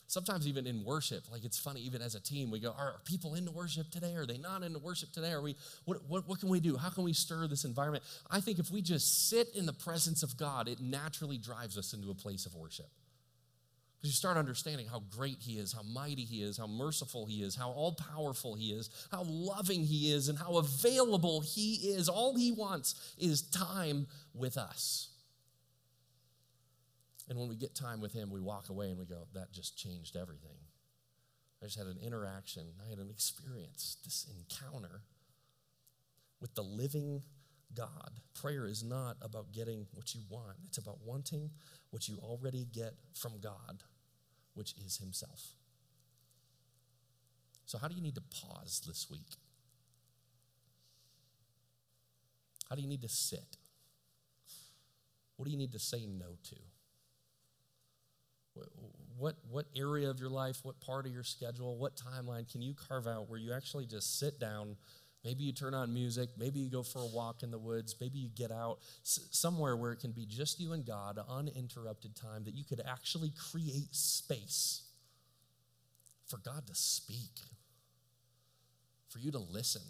Sometimes 0.09 0.47
even 0.47 0.67
in 0.67 0.85
worship, 0.85 1.25
like 1.33 1.45
it's 1.45 1.59
funny, 1.59 1.81
even 1.81 2.01
as 2.01 2.15
a 2.15 2.21
team, 2.21 2.51
we 2.51 2.61
go, 2.61 2.73
are, 2.79 2.93
are 2.93 3.01
people 3.05 3.35
into 3.35 3.51
worship 3.51 3.91
today? 3.91 4.15
Are 4.15 4.27
they 4.27 4.39
not 4.39 4.63
into 4.63 4.79
worship 4.79 5.11
today? 5.13 5.33
Are 5.33 5.43
we, 5.43 5.57
what, 5.85 5.99
what, 6.09 6.29
what 6.29 6.39
can 6.39 6.49
we 6.49 6.61
do? 6.61 6.77
How 6.77 6.91
can 6.91 7.03
we 7.03 7.13
stir 7.13 7.49
this 7.49 7.65
environment? 7.65 8.05
I 8.31 8.41
think 8.41 8.61
if 8.61 8.71
we 8.71 8.83
just 8.83 9.29
sit 9.29 9.49
in 9.55 9.67
the 9.67 9.73
presence 9.73 10.23
of 10.23 10.37
God, 10.37 10.69
it 10.69 10.81
naturally 10.81 11.39
drives 11.39 11.77
us 11.77 11.93
into 11.93 12.11
a 12.11 12.15
place 12.15 12.47
of 12.47 12.55
worship. 12.55 12.87
You 14.07 14.13
start 14.13 14.37
understanding 14.37 14.87
how 14.87 15.03
great 15.11 15.39
He 15.41 15.59
is, 15.59 15.73
how 15.73 15.83
mighty 15.83 16.23
He 16.23 16.41
is, 16.41 16.57
how 16.57 16.69
merciful 16.69 17.27
He 17.27 17.43
is, 17.43 17.57
how 17.57 17.71
all 17.71 17.93
powerful 17.93 18.55
He 18.55 18.71
is, 18.71 18.89
how 19.11 19.25
loving 19.25 19.83
He 19.83 20.13
is, 20.13 20.29
and 20.29 20.39
how 20.39 20.59
available 20.59 21.41
He 21.41 21.75
is. 21.91 22.09
All 22.09 22.37
He 22.37 22.53
wants 22.53 22.95
is 23.19 23.43
time 23.43 24.07
with 24.33 24.57
us. 24.57 25.09
And 27.29 27.37
when 27.37 27.49
we 27.49 27.57
get 27.57 27.75
time 27.75 28.01
with 28.01 28.13
Him, 28.13 28.31
we 28.31 28.39
walk 28.39 28.69
away 28.69 28.91
and 28.91 28.99
we 28.99 29.07
go, 29.07 29.27
that 29.35 29.51
just 29.53 29.77
changed 29.77 30.15
everything. 30.15 30.57
I 31.61 31.67
just 31.67 31.77
had 31.77 31.89
an 31.89 31.99
interaction, 32.01 32.63
I 32.87 32.89
had 32.89 33.01
an 33.01 33.11
experience, 33.11 33.97
this 34.05 34.25
encounter 34.39 35.01
with 36.41 36.55
the 36.55 36.63
living 36.63 37.23
God. 37.75 38.21
Prayer 38.41 38.69
is 38.69 38.85
not 38.85 39.17
about 39.21 39.51
getting 39.51 39.89
what 39.95 40.15
you 40.15 40.21
want, 40.31 40.59
it's 40.65 40.79
about 40.79 40.99
wanting 41.05 41.51
what 41.91 42.07
you 42.07 42.19
already 42.23 42.69
get 42.73 42.95
from 43.15 43.41
God, 43.41 43.83
which 44.57 44.75
is 44.85 44.97
Himself. 44.97 45.53
So, 47.67 47.79
how 47.79 47.89
do 47.89 47.95
you 47.95 48.03
need 48.03 48.15
to 48.15 48.23
pause 48.43 48.83
this 48.87 49.09
week? 49.11 49.37
How 52.69 52.77
do 52.77 52.83
you 52.83 52.89
need 52.89 53.03
to 53.03 53.09
sit? 53.09 53.57
What 55.37 55.45
do 55.45 55.51
you 55.53 55.59
need 55.59 55.73
to 55.73 55.79
say 55.79 56.07
no 56.07 56.37
to? 56.45 56.57
What, 59.19 59.37
what 59.51 59.67
area 59.77 60.09
of 60.09 60.19
your 60.19 60.31
life, 60.31 60.61
what 60.63 60.81
part 60.81 61.07
of 61.07 61.13
your 61.13 61.23
schedule, 61.23 61.77
what 61.77 61.95
timeline 61.97 62.51
can 62.51 62.63
you 62.63 62.75
carve 62.75 63.07
out 63.07 63.29
where 63.29 63.39
you 63.39 63.53
actually 63.53 63.87
just 63.87 64.19
sit 64.19 64.41
down 64.41 64.77
Maybe 65.27 65.43
you 65.43 65.53
turn 65.53 65.75
on 65.75 65.93
music. 65.93 66.29
Maybe 66.39 66.61
you 66.61 66.71
go 66.71 66.85
for 66.85 67.01
a 67.01 67.07
walk 67.07 67.43
in 67.43 67.51
the 67.51 67.59
woods. 67.59 67.97
Maybe 68.01 68.21
you 68.21 68.29
get 68.29 68.53
out 68.53 68.79
s- 69.03 69.27
somewhere 69.33 69.77
where 69.77 69.91
it 69.91 69.99
can 69.99 70.13
be 70.13 70.25
just 70.25 70.61
you 70.61 70.73
and 70.73 70.87
God, 70.87 71.19
uninterrupted 71.29 72.15
time, 72.15 72.45
that 72.45 72.55
you 72.55 72.63
could 72.63 72.81
actually 72.87 73.33
create 73.51 73.89
space 73.91 74.83
for 76.29 76.39
God 76.39 76.65
to 76.69 76.75
speak, 76.77 77.41
for 79.09 79.19
you 79.19 79.33
to 79.33 79.41
listen, 79.41 79.83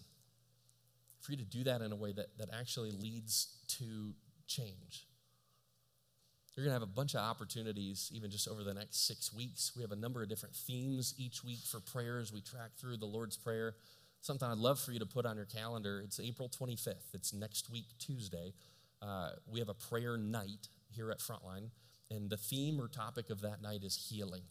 for 1.20 1.32
you 1.32 1.36
to 1.36 1.44
do 1.44 1.64
that 1.64 1.82
in 1.82 1.92
a 1.92 1.96
way 1.96 2.12
that, 2.12 2.38
that 2.38 2.48
actually 2.58 2.92
leads 2.92 3.58
to 3.68 4.14
change. 4.46 5.06
You're 6.54 6.64
going 6.64 6.74
to 6.74 6.80
have 6.80 6.88
a 6.88 6.94
bunch 6.94 7.12
of 7.12 7.20
opportunities, 7.20 8.10
even 8.14 8.30
just 8.30 8.48
over 8.48 8.64
the 8.64 8.72
next 8.72 9.06
six 9.06 9.34
weeks. 9.34 9.72
We 9.76 9.82
have 9.82 9.92
a 9.92 9.96
number 9.96 10.22
of 10.22 10.30
different 10.30 10.54
themes 10.54 11.12
each 11.18 11.44
week 11.44 11.58
for 11.70 11.80
prayers. 11.80 12.32
We 12.32 12.40
track 12.40 12.70
through 12.78 12.96
the 12.96 13.04
Lord's 13.04 13.36
Prayer. 13.36 13.74
Something 14.26 14.48
I'd 14.48 14.58
love 14.58 14.80
for 14.80 14.90
you 14.90 14.98
to 14.98 15.06
put 15.06 15.24
on 15.24 15.36
your 15.36 15.44
calendar. 15.44 16.02
It's 16.04 16.18
April 16.18 16.48
25th, 16.48 17.14
it's 17.14 17.32
next 17.32 17.70
week, 17.70 17.86
Tuesday. 18.00 18.54
Uh, 19.00 19.30
we 19.46 19.60
have 19.60 19.68
a 19.68 19.74
prayer 19.74 20.16
night 20.16 20.66
here 20.88 21.12
at 21.12 21.20
Frontline, 21.20 21.70
and 22.10 22.28
the 22.28 22.36
theme 22.36 22.80
or 22.80 22.88
topic 22.88 23.30
of 23.30 23.42
that 23.42 23.62
night 23.62 23.84
is 23.84 24.08
healing. 24.10 24.42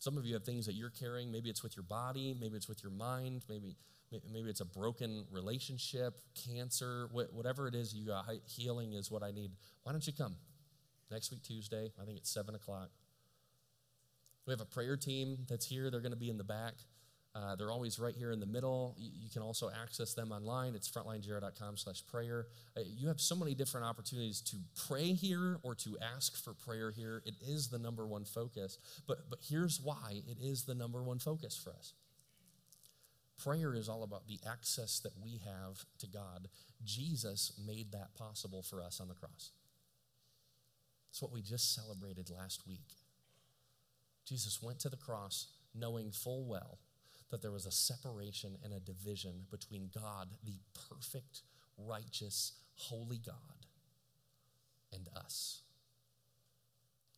Some 0.00 0.18
of 0.18 0.26
you 0.26 0.34
have 0.34 0.44
things 0.44 0.66
that 0.66 0.74
you're 0.74 0.90
carrying. 0.90 1.32
Maybe 1.32 1.48
it's 1.48 1.62
with 1.62 1.74
your 1.74 1.82
body, 1.82 2.36
maybe 2.38 2.58
it's 2.58 2.68
with 2.68 2.82
your 2.82 2.92
mind, 2.92 3.46
maybe 3.48 3.74
maybe 4.30 4.50
it's 4.50 4.60
a 4.60 4.66
broken 4.66 5.24
relationship, 5.30 6.20
cancer, 6.46 7.08
whatever 7.12 7.68
it 7.68 7.74
is 7.74 7.94
you 7.94 8.08
got. 8.08 8.26
Healing 8.44 8.92
is 8.92 9.10
what 9.10 9.22
I 9.22 9.30
need. 9.30 9.52
Why 9.84 9.92
don't 9.92 10.06
you 10.06 10.12
come 10.12 10.36
next 11.10 11.30
week 11.30 11.42
Tuesday? 11.42 11.90
I 11.98 12.04
think 12.04 12.18
it's 12.18 12.30
seven 12.30 12.54
o'clock. 12.54 12.90
We 14.46 14.52
have 14.52 14.60
a 14.60 14.66
prayer 14.66 14.98
team 14.98 15.38
that's 15.48 15.64
here. 15.64 15.90
They're 15.90 16.00
going 16.00 16.12
to 16.12 16.18
be 16.18 16.28
in 16.28 16.36
the 16.36 16.44
back. 16.44 16.74
Uh, 17.32 17.54
they're 17.54 17.70
always 17.70 17.98
right 18.00 18.16
here 18.16 18.32
in 18.32 18.40
the 18.40 18.46
middle. 18.46 18.96
You, 18.98 19.10
you 19.14 19.30
can 19.30 19.42
also 19.42 19.70
access 19.82 20.14
them 20.14 20.32
online. 20.32 20.74
It's 20.74 20.88
frontlinegr.com 20.90 21.76
slash 21.76 22.04
prayer. 22.10 22.46
Uh, 22.76 22.80
you 22.84 23.06
have 23.06 23.20
so 23.20 23.36
many 23.36 23.54
different 23.54 23.86
opportunities 23.86 24.40
to 24.42 24.56
pray 24.88 25.12
here 25.12 25.58
or 25.62 25.76
to 25.76 25.96
ask 26.16 26.36
for 26.42 26.54
prayer 26.54 26.90
here. 26.90 27.22
It 27.24 27.34
is 27.46 27.68
the 27.68 27.78
number 27.78 28.04
one 28.06 28.24
focus. 28.24 28.78
But, 29.06 29.30
but 29.30 29.38
here's 29.48 29.80
why 29.80 30.22
it 30.28 30.38
is 30.42 30.64
the 30.64 30.74
number 30.74 31.02
one 31.04 31.20
focus 31.20 31.56
for 31.56 31.70
us. 31.70 31.92
Prayer 33.42 33.74
is 33.74 33.88
all 33.88 34.02
about 34.02 34.26
the 34.26 34.40
access 34.50 34.98
that 35.00 35.12
we 35.22 35.40
have 35.44 35.84
to 36.00 36.06
God. 36.08 36.48
Jesus 36.84 37.52
made 37.64 37.92
that 37.92 38.14
possible 38.14 38.62
for 38.62 38.82
us 38.82 39.00
on 39.00 39.08
the 39.08 39.14
cross. 39.14 39.52
It's 41.10 41.22
what 41.22 41.32
we 41.32 41.42
just 41.42 41.74
celebrated 41.74 42.28
last 42.28 42.66
week. 42.66 42.96
Jesus 44.26 44.60
went 44.60 44.80
to 44.80 44.88
the 44.88 44.96
cross 44.96 45.46
knowing 45.74 46.10
full 46.10 46.44
well 46.44 46.78
that 47.30 47.42
there 47.42 47.50
was 47.50 47.66
a 47.66 47.70
separation 47.70 48.56
and 48.64 48.72
a 48.72 48.80
division 48.80 49.46
between 49.50 49.90
God, 49.94 50.28
the 50.44 50.58
perfect, 50.88 51.42
righteous, 51.78 52.52
holy 52.74 53.18
God, 53.18 53.34
and 54.92 55.08
us. 55.16 55.62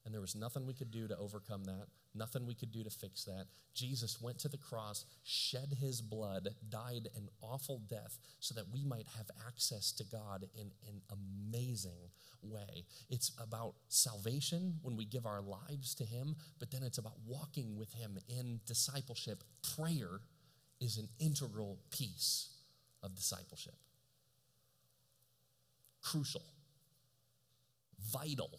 And 0.05 0.12
there 0.12 0.21
was 0.21 0.35
nothing 0.35 0.67
we 0.67 0.75
could 0.75 0.91
do 0.91 1.07
to 1.07 1.17
overcome 1.17 1.65
that, 1.65 1.87
nothing 2.15 2.45
we 2.45 2.55
could 2.55 2.73
do 2.73 2.83
to 2.83 2.91
fix 2.91 3.25
that. 3.25 3.47
Jesus 3.73 4.21
went 4.21 4.38
to 4.41 4.49
the 4.49 4.59
cross, 4.59 5.05
shed 5.23 5.77
his 5.81 6.01
blood, 6.01 6.49
died 6.69 7.09
an 7.17 7.29
awful 7.41 7.81
death 7.88 8.19
so 8.41 8.53
that 8.55 8.65
we 8.73 8.85
might 8.85 9.07
have 9.17 9.31
access 9.47 9.93
to 9.93 10.05
God 10.05 10.45
in 10.55 10.73
an 10.88 11.03
amazing 11.12 12.11
way. 12.43 12.85
It's 13.09 13.31
about 13.41 13.75
salvation 13.88 14.75
when 14.83 14.97
we 14.97 15.05
give 15.05 15.25
our 15.25 15.41
lives 15.41 15.95
to 15.95 16.05
him, 16.05 16.35
but 16.59 16.73
then 16.73 16.83
it's 16.83 16.99
about 16.99 17.19
walking 17.25 17.77
with 17.79 17.93
him 17.93 18.19
in 18.29 18.61
discipleship. 18.67 19.45
Prayer 19.77 20.21
is 20.81 20.99
an 20.99 21.09
integral 21.21 21.79
piece 21.91 22.49
of 23.05 23.15
discipleship. 23.15 23.77
Crucial, 26.03 26.43
vital 28.11 28.51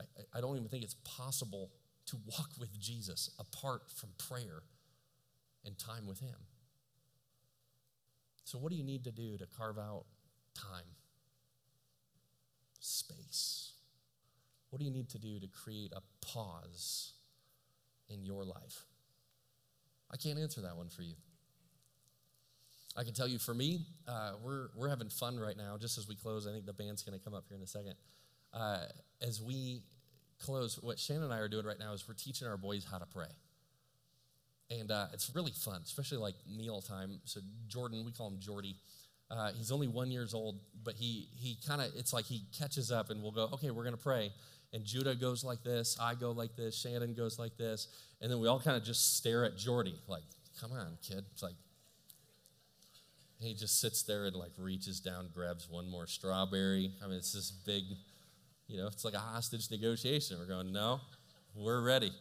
I, 0.00 0.38
I 0.38 0.40
don't 0.40 0.56
even 0.56 0.68
think 0.68 0.84
it's 0.84 0.96
possible 1.04 1.70
to 2.06 2.16
walk 2.26 2.50
with 2.58 2.78
Jesus 2.78 3.30
apart 3.38 3.82
from 3.94 4.10
prayer 4.28 4.62
and 5.64 5.78
time 5.78 6.06
with 6.06 6.20
Him. 6.20 6.36
So, 8.44 8.58
what 8.58 8.70
do 8.70 8.76
you 8.76 8.84
need 8.84 9.04
to 9.04 9.12
do 9.12 9.36
to 9.36 9.46
carve 9.46 9.78
out 9.78 10.04
time? 10.54 10.86
Space. 12.80 13.72
What 14.70 14.78
do 14.78 14.84
you 14.84 14.90
need 14.90 15.08
to 15.10 15.18
do 15.18 15.40
to 15.40 15.46
create 15.46 15.92
a 15.94 16.00
pause 16.24 17.12
in 18.08 18.24
your 18.24 18.44
life? 18.44 18.84
I 20.10 20.16
can't 20.16 20.38
answer 20.38 20.60
that 20.62 20.76
one 20.76 20.88
for 20.88 21.02
you. 21.02 21.14
I 22.96 23.04
can 23.04 23.14
tell 23.14 23.28
you 23.28 23.38
for 23.38 23.54
me, 23.54 23.86
uh, 24.06 24.32
we're, 24.42 24.68
we're 24.74 24.88
having 24.88 25.08
fun 25.08 25.38
right 25.38 25.56
now. 25.56 25.76
Just 25.78 25.98
as 25.98 26.08
we 26.08 26.16
close, 26.16 26.46
I 26.46 26.52
think 26.52 26.66
the 26.66 26.72
band's 26.72 27.02
going 27.02 27.18
to 27.18 27.24
come 27.24 27.34
up 27.34 27.44
here 27.48 27.56
in 27.56 27.62
a 27.62 27.66
second 27.66 27.94
uh, 28.52 28.86
as 29.26 29.42
we 29.42 29.82
close, 30.38 30.78
what 30.82 30.98
Shannon 30.98 31.24
and 31.24 31.32
I 31.32 31.38
are 31.38 31.48
doing 31.48 31.66
right 31.66 31.78
now 31.78 31.92
is 31.92 32.06
we're 32.06 32.14
teaching 32.14 32.46
our 32.46 32.56
boys 32.56 32.86
how 32.90 32.98
to 32.98 33.06
pray. 33.06 33.26
And 34.70 34.90
uh, 34.90 35.06
it's 35.12 35.32
really 35.34 35.52
fun, 35.52 35.80
especially 35.84 36.18
like 36.18 36.34
meal 36.46 36.80
time. 36.80 37.20
So 37.24 37.40
Jordan, 37.68 38.04
we 38.04 38.12
call 38.12 38.28
him 38.28 38.38
Jordy. 38.38 38.76
Uh, 39.30 39.50
he's 39.56 39.72
only 39.72 39.88
one 39.88 40.10
years 40.10 40.34
old, 40.34 40.58
but 40.84 40.94
he 40.94 41.28
he 41.36 41.58
kind 41.66 41.80
of 41.80 41.90
it's 41.96 42.12
like 42.12 42.24
he 42.24 42.42
catches 42.58 42.90
up, 42.90 43.10
and 43.10 43.22
we'll 43.22 43.32
go, 43.32 43.48
okay, 43.52 43.70
we're 43.70 43.84
gonna 43.84 43.96
pray. 43.96 44.30
And 44.72 44.84
Judah 44.84 45.14
goes 45.14 45.44
like 45.44 45.62
this, 45.62 45.98
I 46.00 46.14
go 46.14 46.32
like 46.32 46.54
this, 46.56 46.78
Shannon 46.78 47.14
goes 47.14 47.38
like 47.38 47.56
this, 47.56 47.88
and 48.20 48.30
then 48.30 48.38
we 48.38 48.48
all 48.48 48.60
kind 48.60 48.76
of 48.76 48.84
just 48.84 49.16
stare 49.16 49.46
at 49.46 49.56
Jordy, 49.56 49.94
like, 50.08 50.22
come 50.60 50.72
on, 50.72 50.98
kid. 51.02 51.24
It's 51.32 51.42
like 51.42 51.54
he 53.40 53.54
just 53.54 53.80
sits 53.80 54.02
there 54.02 54.26
and 54.26 54.36
like 54.36 54.52
reaches 54.58 55.00
down, 55.00 55.28
grabs 55.34 55.68
one 55.70 55.88
more 55.90 56.06
strawberry. 56.06 56.92
I 57.02 57.06
mean, 57.06 57.16
it's 57.16 57.32
this 57.32 57.50
big 57.50 57.84
you 58.68 58.76
know, 58.76 58.86
it's 58.86 59.04
like 59.04 59.14
a 59.14 59.18
hostage 59.18 59.70
negotiation. 59.70 60.38
We're 60.38 60.46
going, 60.46 60.72
no, 60.72 61.00
we're 61.54 61.80
ready. 61.80 62.12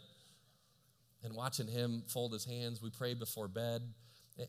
And 1.23 1.33
watching 1.33 1.67
him 1.67 2.03
fold 2.07 2.31
his 2.31 2.45
hands, 2.45 2.81
we 2.81 2.89
pray 2.89 3.13
before 3.13 3.49
bed. 3.49 3.81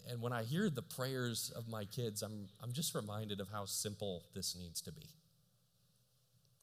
And 0.09 0.23
when 0.23 0.33
I 0.33 0.45
hear 0.45 0.71
the 0.71 0.83
prayers 0.83 1.51
of 1.57 1.67
my 1.67 1.85
kids, 1.85 2.23
I'm, 2.23 2.49
I'm 2.63 2.73
just 2.73 2.95
reminded 2.95 3.41
of 3.41 3.49
how 3.51 3.65
simple 3.65 4.23
this 4.35 4.57
needs 4.57 4.81
to 4.83 4.93
be. 4.93 5.07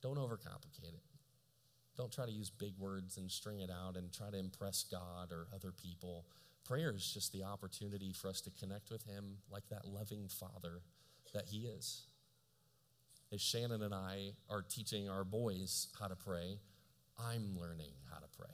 Don't 0.02 0.18
overcomplicate 0.18 0.94
it. 0.94 1.04
Don't 1.98 2.12
try 2.12 2.26
to 2.26 2.32
use 2.32 2.50
big 2.50 2.74
words 2.78 3.18
and 3.18 3.30
string 3.30 3.60
it 3.60 3.70
out 3.70 3.98
and 3.98 4.14
try 4.14 4.30
to 4.30 4.38
impress 4.38 4.84
God 4.84 5.32
or 5.32 5.48
other 5.54 5.72
people. 5.72 6.26
Prayer 6.64 6.94
is 6.96 7.14
just 7.14 7.34
the 7.34 7.44
opportunity 7.44 8.14
for 8.14 8.28
us 8.28 8.42
to 8.42 8.52
connect 8.52 8.92
with 8.92 9.04
Him 9.06 9.38
like 9.52 9.68
that 9.70 9.86
loving 9.86 10.28
Father 10.28 10.82
that 11.34 11.46
He 11.48 11.66
is 11.66 12.04
as 13.36 13.42
Shannon 13.42 13.84
and 13.84 13.94
I 13.94 14.32
are 14.50 14.62
teaching 14.62 15.10
our 15.10 15.26
boys 15.26 15.88
how 16.00 16.08
to 16.08 16.16
pray, 16.16 16.58
I'm 17.20 17.60
learning 17.60 17.92
how 18.10 18.18
to 18.18 18.26
pray. 18.38 18.50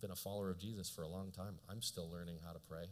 Been 0.00 0.10
a 0.10 0.16
follower 0.16 0.50
of 0.50 0.58
Jesus 0.58 0.90
for 0.90 1.02
a 1.02 1.08
long 1.08 1.30
time. 1.30 1.54
I'm 1.70 1.80
still 1.80 2.10
learning 2.10 2.36
how 2.44 2.52
to 2.52 2.58
pray. 2.68 2.84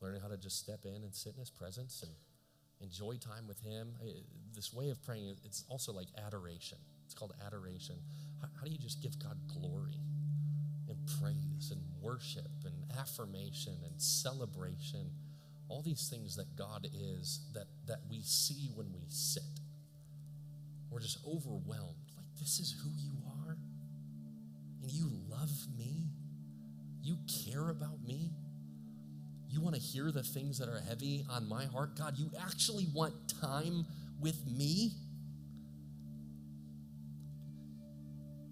Learning 0.00 0.20
how 0.20 0.28
to 0.28 0.36
just 0.36 0.58
step 0.58 0.80
in 0.84 1.02
and 1.02 1.14
sit 1.14 1.34
in 1.34 1.40
his 1.40 1.50
presence 1.50 2.02
and 2.02 2.12
enjoy 2.82 3.16
time 3.16 3.46
with 3.48 3.60
him. 3.60 3.94
This 4.54 4.74
way 4.74 4.90
of 4.90 5.02
praying, 5.02 5.36
it's 5.44 5.64
also 5.68 5.92
like 5.92 6.08
adoration. 6.26 6.78
It's 7.06 7.14
called 7.14 7.32
adoration. 7.46 7.96
How, 8.42 8.48
how 8.58 8.64
do 8.66 8.72
you 8.72 8.78
just 8.78 9.02
give 9.02 9.18
God 9.18 9.38
glory 9.48 10.00
and 10.88 10.98
praise 11.20 11.70
and 11.70 11.80
worship 12.02 12.50
and 12.66 12.74
affirmation 12.98 13.74
and 13.84 14.02
celebration? 14.02 15.10
All 15.68 15.82
these 15.82 16.08
things 16.08 16.36
that 16.36 16.56
God 16.56 16.86
is 16.92 17.40
that, 17.54 17.66
that 17.86 17.98
we 18.08 18.22
see 18.22 18.70
when 18.74 18.92
we 18.92 19.04
sit. 19.08 19.42
We're 20.90 21.00
just 21.00 21.18
overwhelmed. 21.26 22.12
Like, 22.16 22.26
this 22.38 22.60
is 22.60 22.74
who 22.82 22.90
you 22.96 23.12
are. 23.26 23.56
And 24.82 24.90
you 24.90 25.10
love 25.28 25.50
me. 25.76 26.08
You 27.02 27.18
care 27.44 27.70
about 27.70 28.02
me. 28.06 28.30
You 29.48 29.60
want 29.60 29.74
to 29.74 29.80
hear 29.80 30.10
the 30.10 30.22
things 30.22 30.58
that 30.58 30.68
are 30.68 30.80
heavy 30.80 31.24
on 31.30 31.48
my 31.48 31.64
heart. 31.64 31.96
God, 31.96 32.18
you 32.18 32.30
actually 32.40 32.86
want 32.94 33.14
time 33.40 33.86
with 34.20 34.46
me. 34.46 34.92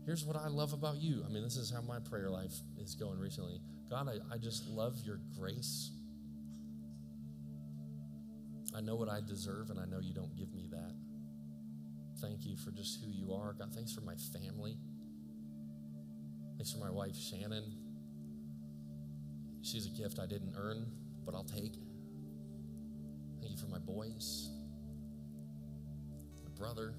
Here's 0.07 0.25
what 0.25 0.37
I 0.37 0.49
love 0.49 0.73
about 0.73 0.97
you. 0.97 1.23
I 1.25 1.33
mean, 1.33 1.43
this 1.43 1.57
is 1.57 1.71
how 1.71 1.81
my 1.81 1.99
prayer 2.01 2.29
life 2.29 2.55
is 2.79 2.95
going 2.95 3.19
recently. 3.19 3.61
God, 3.89 4.09
I, 4.09 4.35
I 4.35 4.39
just 4.39 4.67
love 4.69 4.97
your 5.05 5.21
grace 5.39 5.91
I 8.75 8.81
know 8.81 8.97
what 8.97 9.09
I 9.09 9.21
deserve, 9.21 9.71
and 9.71 9.79
I 9.79 9.85
know 9.85 10.01
you 10.01 10.15
don't 10.15 10.35
give 10.37 10.53
me 10.55 10.69
that. 10.71 10.95
Thank 12.21 12.47
you 12.47 12.57
for 12.57 12.71
just 12.71 13.01
who 13.03 13.11
you 13.11 13.33
are. 13.33 13.53
God, 13.53 13.75
thanks 13.75 13.93
for 13.93 14.01
my 14.01 14.15
family. 14.33 14.77
Thanks 16.57 16.73
for 16.73 16.79
my 16.79 16.91
wife, 16.91 17.17
Shannon. 17.17 17.65
She's 19.63 19.87
a 19.87 19.91
gift 19.91 20.19
I 20.19 20.27
didn't 20.27 20.55
earn, 20.57 20.87
but 21.25 21.35
I'll 21.35 21.45
take. 21.45 21.75
Thank 23.41 23.53
you 23.53 23.59
for 23.59 23.67
my 23.67 23.79
boys, 23.79 24.51
my 26.45 26.51
brother, 26.57 26.95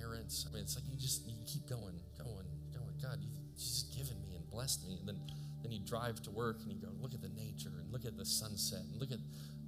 parents. 0.00 0.46
I 0.48 0.52
mean, 0.52 0.62
it's 0.62 0.74
like 0.76 0.84
you 0.90 0.98
just 0.98 1.26
you 1.28 1.34
keep 1.46 1.68
going, 1.68 2.00
going, 2.18 2.46
going. 2.72 2.96
God, 3.00 3.18
you've 3.20 3.54
just 3.56 3.96
given 3.96 4.20
me 4.20 4.34
and 4.36 4.48
blessed 4.50 4.84
me, 4.86 4.98
and 4.98 5.08
then 5.08 5.20
then 5.64 5.72
you 5.72 5.80
drive 5.80 6.22
to 6.22 6.30
work 6.30 6.60
and 6.62 6.70
you 6.70 6.78
go, 6.78 6.92
look 7.00 7.14
at 7.14 7.22
the 7.22 7.30
nature 7.30 7.72
and 7.80 7.90
look 7.90 8.04
at 8.04 8.16
the 8.16 8.24
sunset 8.24 8.80
and 8.90 9.00
look 9.00 9.10
at 9.10 9.18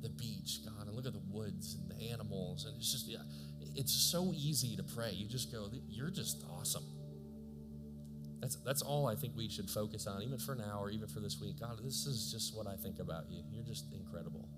the 0.03 0.11
beach, 0.11 0.61
God, 0.65 0.87
and 0.87 0.95
look 0.95 1.07
at 1.07 1.15
the 1.15 1.23
woods 1.31 1.75
and 1.75 1.91
the 1.91 2.13
animals, 2.13 2.67
and 2.67 2.77
it's 2.77 2.93
just 2.93 3.09
yeah, 3.09 3.19
it's 3.75 3.93
so 3.93 4.33
easy 4.35 4.77
to 4.77 4.83
pray. 4.83 5.11
You 5.13 5.27
just 5.27 5.51
go, 5.51 5.69
you're 5.89 6.11
just 6.11 6.45
awesome. 6.51 6.85
That's, 8.41 8.57
that's 8.57 8.83
all 8.83 9.09
I 9.09 9.15
think 9.15 9.35
we 9.35 9.49
should 9.49 9.71
focus 9.71 10.07
on, 10.07 10.23
even 10.23 10.39
for 10.39 10.55
now 10.55 10.79
or 10.81 10.91
even 10.91 11.09
for 11.09 11.21
this 11.21 11.41
week. 11.41 11.61
God, 11.61 11.79
this 11.83 12.07
is 12.07 12.31
just 12.31 12.57
what 12.57 12.67
I 12.67 12.77
think 12.77 12.99
about 12.99 13.31
you. 13.31 13.43
You're 13.51 13.65
just 13.65 13.87
incredible. 13.93 14.49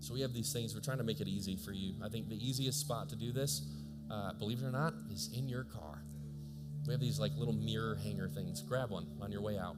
So 0.00 0.14
we 0.14 0.20
have 0.22 0.32
these 0.32 0.52
things. 0.52 0.74
We're 0.74 0.80
trying 0.80 0.98
to 0.98 1.04
make 1.04 1.20
it 1.20 1.28
easy 1.28 1.56
for 1.56 1.72
you. 1.72 1.94
I 2.04 2.08
think 2.08 2.28
the 2.28 2.36
easiest 2.46 2.80
spot 2.80 3.08
to 3.10 3.16
do 3.16 3.32
this, 3.32 3.62
uh, 4.10 4.32
believe 4.34 4.62
it 4.62 4.66
or 4.66 4.72
not, 4.72 4.94
is 5.10 5.30
in 5.36 5.48
your 5.48 5.64
car. 5.64 5.99
We 6.86 6.92
have 6.92 7.00
these 7.00 7.18
like 7.18 7.32
little 7.36 7.54
mirror 7.54 7.98
hanger 8.02 8.28
things. 8.28 8.62
Grab 8.62 8.90
one 8.90 9.06
on 9.20 9.30
your 9.30 9.42
way 9.42 9.58
out. 9.58 9.76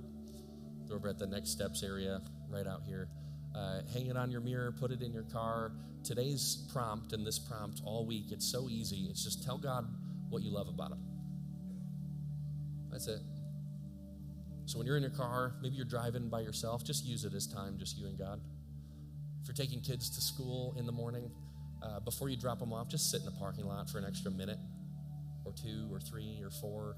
They're 0.87 0.97
over 0.97 1.09
at 1.09 1.19
the 1.19 1.27
next 1.27 1.51
steps 1.51 1.83
area, 1.83 2.21
right 2.49 2.67
out 2.67 2.83
here. 2.85 3.09
Uh, 3.55 3.81
hang 3.93 4.07
it 4.07 4.17
on 4.17 4.31
your 4.31 4.41
mirror, 4.41 4.73
put 4.73 4.91
it 4.91 5.03
in 5.03 5.13
your 5.13 5.25
car. 5.25 5.73
Today's 6.05 6.69
prompt 6.73 7.13
and 7.13 7.27
this 7.27 7.39
prompt 7.39 7.83
all 7.85 8.07
week, 8.07 8.27
it's 8.31 8.51
so 8.51 8.69
easy. 8.69 9.07
It's 9.11 9.23
just 9.23 9.45
tell 9.45 9.59
God 9.59 9.87
what 10.31 10.43
you 10.43 10.51
love 10.51 10.69
about 10.69 10.93
Him. 10.93 11.01
That's 12.91 13.09
it. 13.09 13.21
So 14.65 14.79
when 14.79 14.87
you're 14.87 14.97
in 14.97 15.03
your 15.03 15.13
car, 15.13 15.55
maybe 15.63 15.77
you're 15.77 15.85
driving 15.85 16.29
by 16.29 16.41
yourself, 16.41 16.85
just 16.85 17.05
use 17.05 17.25
it 17.25 17.35
as 17.35 17.47
time, 17.47 17.77
just 17.79 17.99
you 17.99 18.07
and 18.07 18.19
God. 18.19 18.41
If 19.43 19.49
you're 19.49 19.55
taking 19.55 19.81
kids 19.81 20.09
to 20.11 20.21
school 20.21 20.75
in 20.79 20.87
the 20.87 20.93
morning, 20.93 21.31
uh, 21.83 22.01
before 22.01 22.29
you 22.29 22.37
drop 22.37 22.61
them 22.61 22.73
off, 22.73 22.89
just 22.89 23.11
sit 23.11 23.21
in 23.21 23.27
the 23.27 23.33
parking 23.33 23.67
lot 23.67 23.91
for 23.91 23.99
an 23.99 24.05
extra 24.05 24.31
minute 24.31 24.59
or 25.45 25.53
two 25.53 25.89
or 25.93 26.01
three 26.01 26.41
or 26.43 26.51
four. 26.51 26.97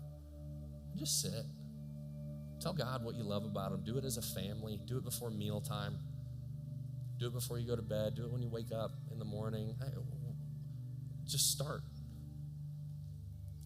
Just 0.97 1.23
sit. 1.23 1.45
Tell 2.61 2.73
God 2.73 3.05
what 3.05 3.15
you 3.15 3.25
love 3.25 3.45
about 3.45 3.73
Him. 3.73 3.83
Do 3.85 3.99
it 3.99 4.05
as 4.05 4.17
a 4.17 4.23
family. 4.23 4.81
Do 4.87 4.99
it 4.99 5.05
before 5.05 5.31
mealtime. 5.31 5.99
Do 7.19 7.27
it 7.27 7.33
before 7.33 7.59
you 7.59 7.67
go 7.67 7.77
to 7.77 7.83
bed. 7.83 8.15
Do 8.15 8.25
it 8.25 8.31
when 8.31 8.43
you 8.43 8.49
wake 8.49 8.73
up 8.73 8.93
in 9.11 9.19
the 9.19 9.25
morning. 9.25 9.75
Just 11.27 11.53
start. 11.53 11.83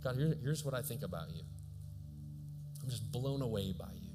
God, 0.03 0.17
here, 0.17 0.37
here's 0.43 0.65
what 0.65 0.75
I 0.75 0.83
think 0.83 1.03
about 1.03 1.31
you. 1.31 1.43
I'm 2.83 2.89
just 2.89 3.11
blown 3.11 3.43
away 3.43 3.75
by 3.79 3.93
you. 3.95 4.11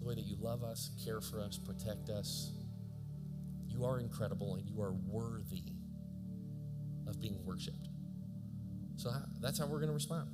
The 0.00 0.06
way 0.06 0.14
that 0.14 0.24
you 0.24 0.36
love 0.38 0.62
us, 0.62 0.90
care 1.04 1.20
for 1.20 1.40
us, 1.40 1.58
protect 1.58 2.10
us. 2.10 2.52
You 3.66 3.84
are 3.84 3.98
incredible 3.98 4.54
and 4.54 4.68
you 4.68 4.80
are 4.80 4.92
worthy 4.92 5.64
of 7.06 7.20
being 7.20 7.44
worshiped. 7.44 7.88
So 9.04 9.12
that's 9.38 9.58
how 9.58 9.66
we're 9.66 9.80
going 9.80 9.88
to 9.88 9.94
respond. 9.94 10.30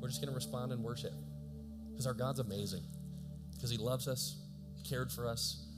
We're 0.00 0.08
just 0.08 0.20
going 0.20 0.30
to 0.30 0.34
respond 0.34 0.72
in 0.72 0.82
worship 0.82 1.12
because 1.88 2.04
our 2.04 2.14
God's 2.14 2.40
amazing, 2.40 2.82
because 3.54 3.70
He 3.70 3.76
loves 3.76 4.08
us, 4.08 4.42
cared 4.88 5.12
for 5.12 5.28
us, 5.28 5.68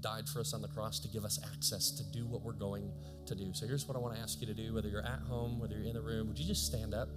died 0.00 0.28
for 0.28 0.40
us 0.40 0.54
on 0.54 0.60
the 0.60 0.66
cross 0.66 0.98
to 0.98 1.08
give 1.08 1.24
us 1.24 1.38
access 1.54 1.92
to 1.92 2.02
do 2.10 2.26
what 2.26 2.42
we're 2.42 2.52
going 2.52 2.90
to 3.26 3.36
do. 3.36 3.52
So 3.54 3.64
here's 3.64 3.86
what 3.86 3.96
I 3.96 4.00
want 4.00 4.16
to 4.16 4.20
ask 4.20 4.40
you 4.40 4.48
to 4.48 4.54
do 4.54 4.74
whether 4.74 4.88
you're 4.88 5.06
at 5.06 5.20
home, 5.20 5.60
whether 5.60 5.76
you're 5.76 5.86
in 5.86 5.94
the 5.94 6.00
room, 6.00 6.26
would 6.26 6.36
you 6.36 6.48
just 6.48 6.66
stand 6.66 6.94
up? 6.94 7.10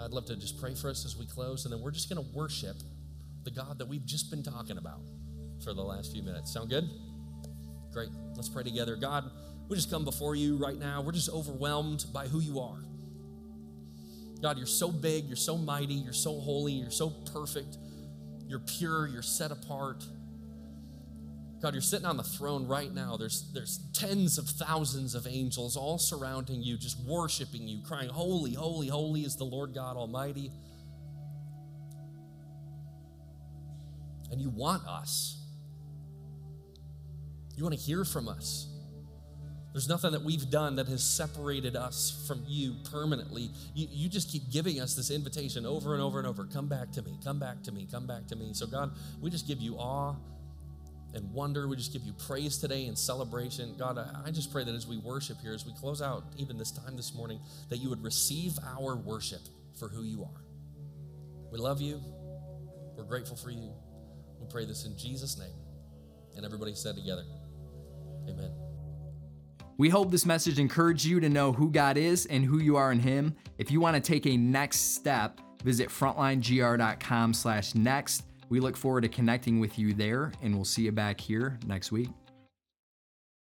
I'd 0.00 0.10
love 0.10 0.24
to 0.26 0.34
just 0.34 0.60
pray 0.60 0.74
for 0.74 0.90
us 0.90 1.04
as 1.04 1.16
we 1.16 1.24
close, 1.24 1.64
and 1.64 1.72
then 1.72 1.80
we're 1.80 1.92
just 1.92 2.12
going 2.12 2.24
to 2.24 2.36
worship 2.36 2.74
the 3.44 3.52
God 3.52 3.78
that 3.78 3.86
we've 3.86 4.04
just 4.04 4.30
been 4.30 4.42
talking 4.42 4.78
about 4.78 5.02
for 5.62 5.74
the 5.74 5.82
last 5.82 6.10
few 6.10 6.24
minutes. 6.24 6.52
Sound 6.52 6.70
good? 6.70 6.90
Great. 7.92 8.08
Let's 8.34 8.48
pray 8.48 8.64
together. 8.64 8.96
God, 8.96 9.30
we 9.68 9.76
just 9.76 9.92
come 9.92 10.04
before 10.04 10.34
you 10.34 10.56
right 10.56 10.76
now. 10.76 11.02
We're 11.02 11.12
just 11.12 11.30
overwhelmed 11.30 12.06
by 12.12 12.26
who 12.26 12.40
you 12.40 12.58
are. 12.58 12.82
God, 14.44 14.58
you're 14.58 14.66
so 14.66 14.92
big, 14.92 15.24
you're 15.24 15.36
so 15.36 15.56
mighty, 15.56 15.94
you're 15.94 16.12
so 16.12 16.38
holy, 16.38 16.72
you're 16.72 16.90
so 16.90 17.08
perfect, 17.08 17.78
you're 18.46 18.58
pure, 18.58 19.08
you're 19.08 19.22
set 19.22 19.50
apart. 19.50 20.04
God, 21.62 21.72
you're 21.72 21.80
sitting 21.80 22.04
on 22.04 22.18
the 22.18 22.24
throne 22.24 22.68
right 22.68 22.92
now. 22.92 23.16
There's, 23.16 23.50
there's 23.54 23.80
tens 23.94 24.36
of 24.36 24.46
thousands 24.46 25.14
of 25.14 25.26
angels 25.26 25.78
all 25.78 25.96
surrounding 25.96 26.62
you, 26.62 26.76
just 26.76 27.00
worshiping 27.06 27.66
you, 27.66 27.80
crying, 27.86 28.10
Holy, 28.10 28.52
holy, 28.52 28.86
holy 28.86 29.22
is 29.22 29.34
the 29.34 29.44
Lord 29.44 29.72
God 29.72 29.96
Almighty. 29.96 30.52
And 34.30 34.42
you 34.42 34.50
want 34.50 34.86
us. 34.86 35.38
You 37.56 37.62
want 37.62 37.74
to 37.74 37.80
hear 37.80 38.04
from 38.04 38.28
us. 38.28 38.68
There's 39.74 39.88
nothing 39.88 40.12
that 40.12 40.22
we've 40.22 40.48
done 40.50 40.76
that 40.76 40.86
has 40.86 41.02
separated 41.02 41.74
us 41.74 42.24
from 42.28 42.44
you 42.46 42.76
permanently. 42.92 43.50
You, 43.74 43.88
you, 43.90 44.08
just 44.08 44.30
keep 44.30 44.48
giving 44.48 44.80
us 44.80 44.94
this 44.94 45.10
invitation 45.10 45.66
over 45.66 45.94
and 45.94 46.02
over 46.02 46.20
and 46.20 46.28
over 46.28 46.44
come 46.44 46.68
back 46.68 46.92
to 46.92 47.02
me, 47.02 47.18
come 47.24 47.40
back 47.40 47.60
to 47.64 47.72
me, 47.72 47.88
come 47.90 48.06
back 48.06 48.28
to 48.28 48.36
me. 48.36 48.54
So, 48.54 48.68
God, 48.68 48.92
we 49.20 49.30
just 49.30 49.48
give 49.48 49.60
you 49.60 49.74
awe 49.74 50.14
and 51.12 51.28
wonder. 51.32 51.66
We 51.66 51.74
just 51.74 51.92
give 51.92 52.02
you 52.02 52.12
praise 52.12 52.56
today 52.56 52.86
and 52.86 52.96
celebration. 52.96 53.74
God, 53.76 53.98
I, 53.98 54.28
I 54.28 54.30
just 54.30 54.52
pray 54.52 54.62
that 54.62 54.74
as 54.76 54.86
we 54.86 54.98
worship 54.98 55.40
here, 55.40 55.54
as 55.54 55.66
we 55.66 55.72
close 55.72 56.00
out 56.00 56.22
even 56.36 56.56
this 56.56 56.70
time 56.70 56.96
this 56.96 57.12
morning, 57.12 57.40
that 57.68 57.78
you 57.78 57.90
would 57.90 58.02
receive 58.04 58.52
our 58.78 58.94
worship 58.94 59.40
for 59.76 59.88
who 59.88 60.04
you 60.04 60.22
are. 60.22 60.44
We 61.50 61.58
love 61.58 61.80
you. 61.80 62.00
We're 62.96 63.02
grateful 63.02 63.36
for 63.36 63.50
you. 63.50 63.72
We 64.40 64.46
pray 64.48 64.66
this 64.66 64.84
in 64.84 64.96
Jesus' 64.96 65.36
name. 65.36 65.56
And 66.36 66.46
everybody 66.46 66.76
said 66.76 66.94
together, 66.94 67.24
Amen. 68.28 68.63
We 69.76 69.88
hope 69.88 70.10
this 70.10 70.24
message 70.24 70.58
encouraged 70.58 71.04
you 71.04 71.20
to 71.20 71.28
know 71.28 71.52
who 71.52 71.70
God 71.70 71.96
is 71.96 72.26
and 72.26 72.44
who 72.44 72.58
you 72.58 72.76
are 72.76 72.92
in 72.92 73.00
Him. 73.00 73.34
If 73.58 73.70
you 73.70 73.80
want 73.80 73.96
to 73.96 74.00
take 74.00 74.26
a 74.26 74.36
next 74.36 74.94
step, 74.94 75.40
visit 75.64 75.88
frontlinegr.com 75.88 77.34
slash 77.34 77.74
next. 77.74 78.24
We 78.48 78.60
look 78.60 78.76
forward 78.76 79.00
to 79.02 79.08
connecting 79.08 79.58
with 79.58 79.78
you 79.78 79.92
there, 79.92 80.32
and 80.42 80.54
we'll 80.54 80.64
see 80.64 80.82
you 80.82 80.92
back 80.92 81.20
here 81.20 81.58
next 81.66 81.90
week. 81.90 82.10